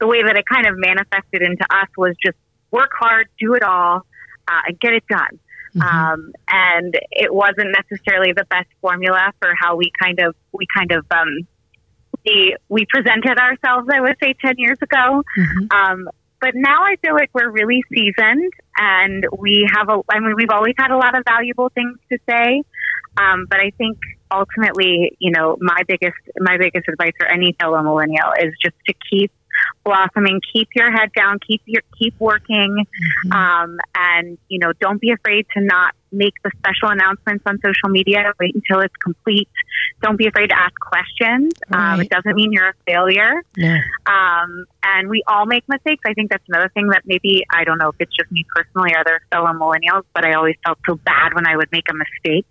the 0.00 0.06
way 0.06 0.22
that 0.22 0.36
it 0.36 0.44
kind 0.46 0.66
of 0.66 0.78
manifested 0.78 1.42
into 1.42 1.64
us 1.70 1.88
was 1.96 2.14
just 2.24 2.36
work 2.70 2.90
hard, 2.98 3.28
do 3.38 3.54
it 3.54 3.62
all, 3.62 4.06
uh, 4.48 4.60
and 4.66 4.80
get 4.80 4.94
it 4.94 5.06
done. 5.08 5.38
Mm-hmm. 5.74 5.82
Um, 5.82 6.32
and 6.48 6.98
it 7.10 7.32
wasn't 7.32 7.74
necessarily 7.76 8.32
the 8.32 8.44
best 8.44 8.68
formula 8.80 9.32
for 9.40 9.54
how 9.58 9.76
we 9.76 9.90
kind 10.02 10.18
of 10.20 10.34
we 10.52 10.66
kind 10.74 10.92
of 10.92 11.06
um, 11.10 11.46
we 12.26 12.56
we 12.68 12.86
presented 12.86 13.38
ourselves. 13.38 13.88
I 13.92 14.00
would 14.00 14.16
say 14.22 14.34
ten 14.40 14.54
years 14.58 14.78
ago. 14.82 15.22
Mm-hmm. 15.38 15.66
Um, 15.70 16.08
but 16.42 16.56
now 16.56 16.82
I 16.82 16.96
feel 16.96 17.14
like 17.14 17.30
we're 17.32 17.50
really 17.50 17.84
seasoned 17.88 18.52
and 18.76 19.24
we 19.38 19.64
have 19.72 19.88
a, 19.88 20.02
I 20.10 20.18
mean, 20.18 20.34
we've 20.36 20.50
always 20.50 20.74
had 20.76 20.90
a 20.90 20.96
lot 20.96 21.16
of 21.16 21.22
valuable 21.24 21.70
things 21.72 21.96
to 22.10 22.18
say. 22.28 22.64
Um, 23.16 23.46
but 23.48 23.60
I 23.60 23.70
think 23.78 23.96
ultimately, 24.28 25.16
you 25.20 25.30
know, 25.30 25.56
my 25.60 25.82
biggest, 25.86 26.18
my 26.38 26.56
biggest 26.58 26.88
advice 26.88 27.12
for 27.16 27.28
any 27.28 27.54
fellow 27.60 27.80
millennial 27.82 28.32
is 28.42 28.52
just 28.60 28.74
to 28.88 28.94
keep 29.08 29.30
blossoming. 29.84 30.40
Keep 30.52 30.68
your 30.74 30.90
head 30.90 31.12
down. 31.14 31.38
Keep 31.46 31.62
your 31.66 31.82
keep 31.98 32.14
working, 32.18 32.84
mm-hmm. 32.84 33.32
um, 33.32 33.78
and 33.94 34.38
you 34.48 34.58
know 34.58 34.72
don't 34.80 35.00
be 35.00 35.10
afraid 35.10 35.46
to 35.56 35.62
not 35.62 35.94
make 36.12 36.34
the 36.44 36.50
special 36.58 36.88
announcements 36.88 37.42
on 37.46 37.58
social 37.64 37.88
media. 37.88 38.32
Wait 38.38 38.54
until 38.54 38.80
it's 38.80 38.94
complete. 38.96 39.48
Don't 40.02 40.16
be 40.16 40.26
afraid 40.26 40.48
to 40.48 40.58
ask 40.58 40.74
questions. 40.78 41.52
Right. 41.70 41.94
Um, 41.94 42.00
it 42.00 42.10
doesn't 42.10 42.34
mean 42.34 42.52
you're 42.52 42.68
a 42.68 42.74
failure. 42.86 43.42
Yeah. 43.56 43.80
Um, 44.06 44.66
and 44.82 45.08
we 45.08 45.22
all 45.26 45.46
make 45.46 45.66
mistakes. 45.68 46.02
I 46.06 46.12
think 46.12 46.30
that's 46.30 46.44
another 46.48 46.70
thing 46.74 46.88
that 46.88 47.02
maybe 47.06 47.44
I 47.52 47.64
don't 47.64 47.78
know 47.78 47.88
if 47.88 47.96
it's 47.98 48.14
just 48.14 48.30
me 48.30 48.44
personally 48.54 48.92
or 48.94 49.00
other 49.00 49.20
fellow 49.30 49.52
millennials, 49.52 50.04
but 50.14 50.24
I 50.24 50.34
always 50.34 50.56
felt 50.64 50.78
so 50.86 50.96
bad 50.96 51.34
when 51.34 51.46
I 51.46 51.56
would 51.56 51.72
make 51.72 51.86
a 51.90 51.94
mistake. 51.94 52.50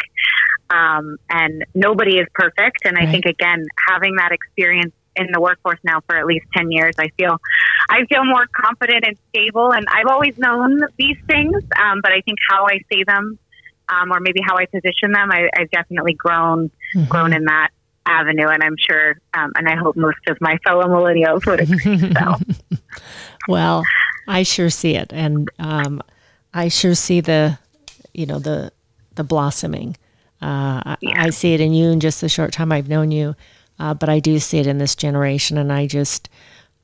Um, 0.70 1.17
and 1.30 1.65
nobody 1.76 2.17
is 2.17 2.28
perfect. 2.34 2.86
And 2.86 2.98
I 2.98 3.12
think 3.12 3.26
again, 3.26 3.65
having 3.89 4.15
that 4.15 4.32
experience 4.32 4.94
in 5.15 5.28
the 5.32 5.39
workforce 5.39 5.80
now 5.84 6.02
for 6.02 6.15
at 6.15 6.26
least 6.26 6.45
10 6.56 6.71
years. 6.71 6.95
I 6.97 7.10
feel, 7.17 7.39
I 7.89 8.06
feel 8.06 8.24
more 8.26 8.45
confident 8.54 9.06
and 9.06 9.17
stable. 9.30 9.74
And 9.74 9.86
I've 9.91 10.08
always 10.08 10.38
known 10.38 10.80
these 10.97 11.17
things, 11.28 11.63
um, 11.82 12.00
but 12.02 12.13
I 12.13 12.21
think 12.21 12.39
how 12.50 12.65
I 12.65 12.80
say 12.91 13.04
them, 13.06 13.38
um, 13.89 14.12
or 14.12 14.19
maybe 14.19 14.39
how 14.45 14.58
I 14.58 14.65
position 14.65 15.12
them, 15.12 15.32
I, 15.32 15.50
have 15.56 15.69
definitely 15.71 16.13
grown, 16.13 16.71
mm-hmm. 16.95 17.06
grown 17.06 17.34
in 17.34 17.45
that 17.45 17.69
avenue. 18.06 18.47
And 18.47 18.63
I'm 18.63 18.78
sure, 18.78 19.19
um, 19.34 19.52
and 19.56 19.67
I 19.67 19.76
hope 19.76 19.95
most 19.97 20.19
of 20.28 20.38
my 20.39 20.58
fellow 20.63 20.84
millennials 20.84 21.45
would 21.45 21.60
agree. 21.60 22.13
So. 22.13 22.78
well, 23.47 23.84
I 24.28 24.43
sure 24.43 24.69
see 24.69 24.95
it. 24.95 25.12
And, 25.13 25.50
um, 25.60 26.02
I 26.54 26.67
sure 26.67 26.95
see 26.95 27.21
the, 27.21 27.58
you 28.13 28.26
know 28.26 28.39
the 28.39 28.71
the 29.15 29.24
blossoming. 29.24 29.97
Uh, 30.41 30.95
yeah. 31.02 31.21
I, 31.21 31.26
I, 31.26 31.30
see 31.30 31.54
it 31.54 31.62
in 31.62 31.74
you 31.74 31.89
in 31.91 32.00
just 32.00 32.21
the 32.21 32.30
short 32.30 32.52
time 32.52 32.71
I've 32.71 32.89
known 32.89 33.12
you, 33.12 33.36
uh, 33.82 33.96
but 33.96 34.10
I 34.10 34.20
do 34.20 34.38
see 34.38 34.60
it 34.60 34.67
in 34.67 34.78
this 34.78 34.96
generation, 34.96 35.58
and 35.58 35.74
I 35.74 35.88
just 35.88 36.30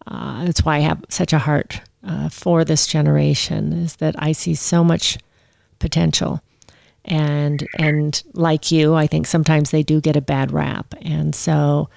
uh, 0.08 0.46
that's 0.46 0.66
why 0.66 0.78
I 0.78 0.80
have 0.80 1.06
such 1.10 1.32
a 1.32 1.38
heart 1.38 1.80
uh, 2.04 2.30
for 2.30 2.66
this 2.66 2.88
generation. 2.88 3.72
Is 3.72 3.98
that 3.98 4.16
I 4.18 4.32
see 4.32 4.56
so 4.56 4.84
much 4.84 5.20
potential, 5.78 6.42
and 7.06 7.68
and 7.78 8.24
like 8.34 8.72
you, 8.72 8.96
I 8.96 9.06
think 9.06 9.28
sometimes 9.28 9.70
they 9.70 9.84
do 9.84 10.02
get 10.02 10.16
a 10.16 10.22
bad 10.22 10.52
rap, 10.52 10.96
and 11.00 11.36
so 11.36 11.88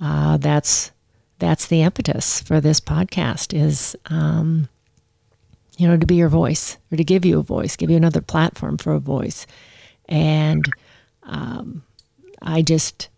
uh, 0.00 0.36
that's 0.36 0.92
that's 1.40 1.66
the 1.66 1.82
impetus 1.82 2.40
for 2.40 2.60
this 2.60 2.80
podcast 2.80 3.52
is 3.52 3.96
um, 4.06 4.68
you 5.78 5.88
know 5.88 5.96
to 5.96 6.06
be 6.06 6.14
your 6.14 6.28
voice 6.28 6.76
or 6.92 6.96
to 6.96 7.02
give 7.02 7.24
you 7.24 7.40
a 7.40 7.42
voice, 7.42 7.74
give 7.74 7.90
you 7.90 7.96
another 7.96 8.20
platform 8.20 8.78
for 8.78 8.92
a 8.92 9.00
voice, 9.00 9.48
and 10.08 10.64
um, 11.24 11.82
I 12.40 12.62
just 12.62 13.08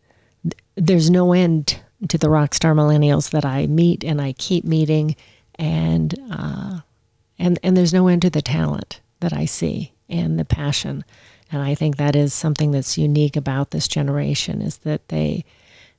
there's 0.77 1.11
no 1.11 1.33
end 1.33 1.81
to 2.09 2.19
the 2.19 2.31
rock 2.31 2.55
star 2.55 2.75
millennials 2.75 3.31
that 3.31 3.45
I 3.45 3.67
meet 3.67 4.05
and 4.05 4.21
I 4.21 4.33
keep 4.33 4.65
meeting, 4.65 5.17
and 5.57 6.15
uh, 6.31 6.81
and 7.39 7.59
and 7.63 7.77
there's 7.77 7.95
no 7.95 8.09
end 8.09 8.23
to 8.23 8.31
the 8.31 8.43
talent 8.43 9.01
that 9.21 9.33
I 9.33 9.47
see 9.47 9.93
and 10.09 10.39
the 10.39 10.45
passion, 10.45 11.05
and 11.51 11.63
I 11.63 11.75
think 11.75 11.97
that 11.97 12.15
is 12.15 12.35
something 12.35 12.71
that's 12.71 12.99
unique 12.99 13.37
about 13.37 13.71
this 13.71 13.89
generation 13.89 14.61
is 14.61 14.79
that 14.79 15.09
they 15.09 15.45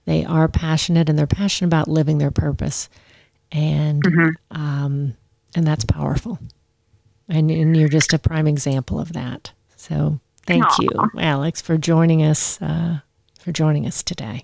they 0.05 0.23
are 0.23 0.47
passionate 0.47 1.09
and 1.09 1.17
they're 1.17 1.27
passionate 1.27 1.67
about 1.67 1.87
living 1.87 2.19
their 2.19 2.31
purpose, 2.31 2.89
and 3.51 4.03
mm-hmm. 4.03 4.57
um, 4.57 5.17
and 5.55 5.65
that's 5.65 5.85
powerful, 5.85 6.39
and 7.27 7.49
and 7.49 7.75
you're 7.75 7.89
just 7.89 8.13
a 8.13 8.19
prime 8.19 8.47
example 8.47 8.99
of 8.99 9.13
that. 9.13 9.51
So 9.75 10.19
thank 10.45 10.63
Aww. 10.63 10.83
you, 10.83 11.19
Alex, 11.19 11.61
for 11.61 11.77
joining 11.77 12.23
us 12.23 12.61
uh, 12.61 12.99
for 13.39 13.51
joining 13.51 13.87
us 13.87 14.03
today. 14.03 14.43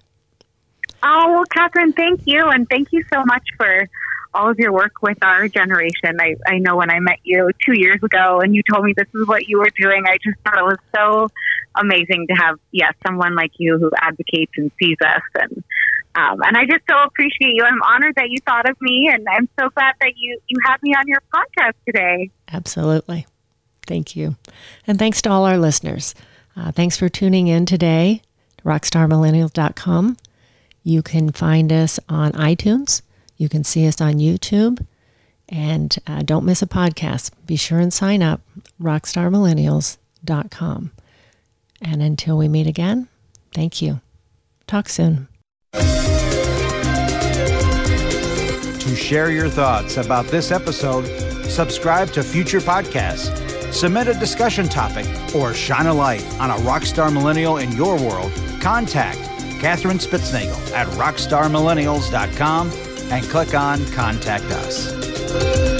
Oh, 1.03 1.33
well, 1.33 1.43
Catherine, 1.45 1.93
thank 1.93 2.21
you. 2.25 2.47
And 2.47 2.67
thank 2.69 2.93
you 2.93 3.03
so 3.13 3.23
much 3.25 3.45
for 3.57 3.89
all 4.33 4.49
of 4.49 4.57
your 4.57 4.71
work 4.71 5.01
with 5.01 5.17
our 5.23 5.47
generation. 5.47 6.19
I, 6.19 6.35
I 6.47 6.57
know 6.57 6.75
when 6.75 6.89
I 6.89 6.99
met 6.99 7.19
you 7.23 7.51
two 7.65 7.77
years 7.77 8.01
ago 8.01 8.39
and 8.41 8.55
you 8.55 8.63
told 8.71 8.85
me 8.85 8.93
this 8.95 9.07
is 9.13 9.27
what 9.27 9.47
you 9.47 9.59
were 9.59 9.69
doing, 9.79 10.05
I 10.07 10.17
just 10.23 10.39
thought 10.43 10.57
it 10.57 10.63
was 10.63 10.79
so 10.95 11.29
amazing 11.75 12.27
to 12.27 12.33
have, 12.33 12.57
yes, 12.71 12.93
someone 13.05 13.35
like 13.35 13.51
you 13.57 13.77
who 13.77 13.91
advocates 14.01 14.53
and 14.57 14.71
sees 14.81 14.97
us. 15.05 15.21
And, 15.35 15.63
um, 16.15 16.41
and 16.41 16.57
I 16.57 16.65
just 16.65 16.83
so 16.89 17.03
appreciate 17.03 17.53
you. 17.53 17.63
I'm 17.63 17.81
honored 17.83 18.15
that 18.15 18.29
you 18.29 18.37
thought 18.45 18.69
of 18.69 18.79
me 18.81 19.09
and 19.11 19.27
I'm 19.29 19.49
so 19.59 19.69
glad 19.69 19.95
that 20.01 20.13
you, 20.15 20.39
you 20.47 20.57
had 20.65 20.81
me 20.81 20.93
on 20.95 21.07
your 21.07 21.21
podcast 21.33 21.73
today. 21.85 22.29
Absolutely. 22.51 23.27
Thank 23.85 24.15
you. 24.15 24.35
And 24.87 24.97
thanks 24.97 25.21
to 25.23 25.29
all 25.29 25.45
our 25.45 25.57
listeners. 25.57 26.15
Uh, 26.55 26.71
thanks 26.71 26.97
for 26.97 27.09
tuning 27.09 27.47
in 27.47 27.65
today, 27.65 28.21
to 28.57 28.63
rockstarmillennials.com. 28.63 30.17
You 30.83 31.01
can 31.01 31.31
find 31.31 31.71
us 31.71 31.99
on 32.09 32.33
iTunes. 32.33 33.01
You 33.37 33.47
can 33.49 33.63
see 33.63 33.87
us 33.87 33.99
on 34.01 34.15
YouTube. 34.15 34.85
And 35.49 35.95
uh, 36.07 36.23
don't 36.23 36.45
miss 36.45 36.61
a 36.61 36.67
podcast. 36.67 37.31
Be 37.45 37.55
sure 37.55 37.79
and 37.79 37.93
sign 37.93 38.21
up, 38.21 38.41
rockstarmillennials.com. 38.81 40.91
And 41.81 42.01
until 42.01 42.37
we 42.37 42.47
meet 42.47 42.67
again, 42.67 43.09
thank 43.53 43.81
you. 43.81 43.99
Talk 44.67 44.87
soon. 44.89 45.27
To 45.73 45.81
share 48.95 49.31
your 49.31 49.49
thoughts 49.49 49.97
about 49.97 50.27
this 50.27 50.51
episode, 50.51 51.05
subscribe 51.49 52.11
to 52.11 52.23
future 52.23 52.59
podcasts, 52.59 53.73
submit 53.73 54.07
a 54.07 54.13
discussion 54.13 54.69
topic, 54.69 55.05
or 55.35 55.53
shine 55.53 55.87
a 55.87 55.93
light 55.93 56.23
on 56.39 56.51
a 56.51 56.55
rockstar 56.55 57.13
millennial 57.13 57.57
in 57.57 57.73
your 57.73 57.95
world, 57.95 58.31
contact 58.61 59.19
Catherine 59.63 59.97
Spitznagel 59.97 60.73
at 60.73 60.87
rockstarmillennials.com 60.97 62.69
and 63.13 63.23
click 63.29 63.55
on 63.55 63.85
Contact 63.93 64.43
Us. 64.43 65.72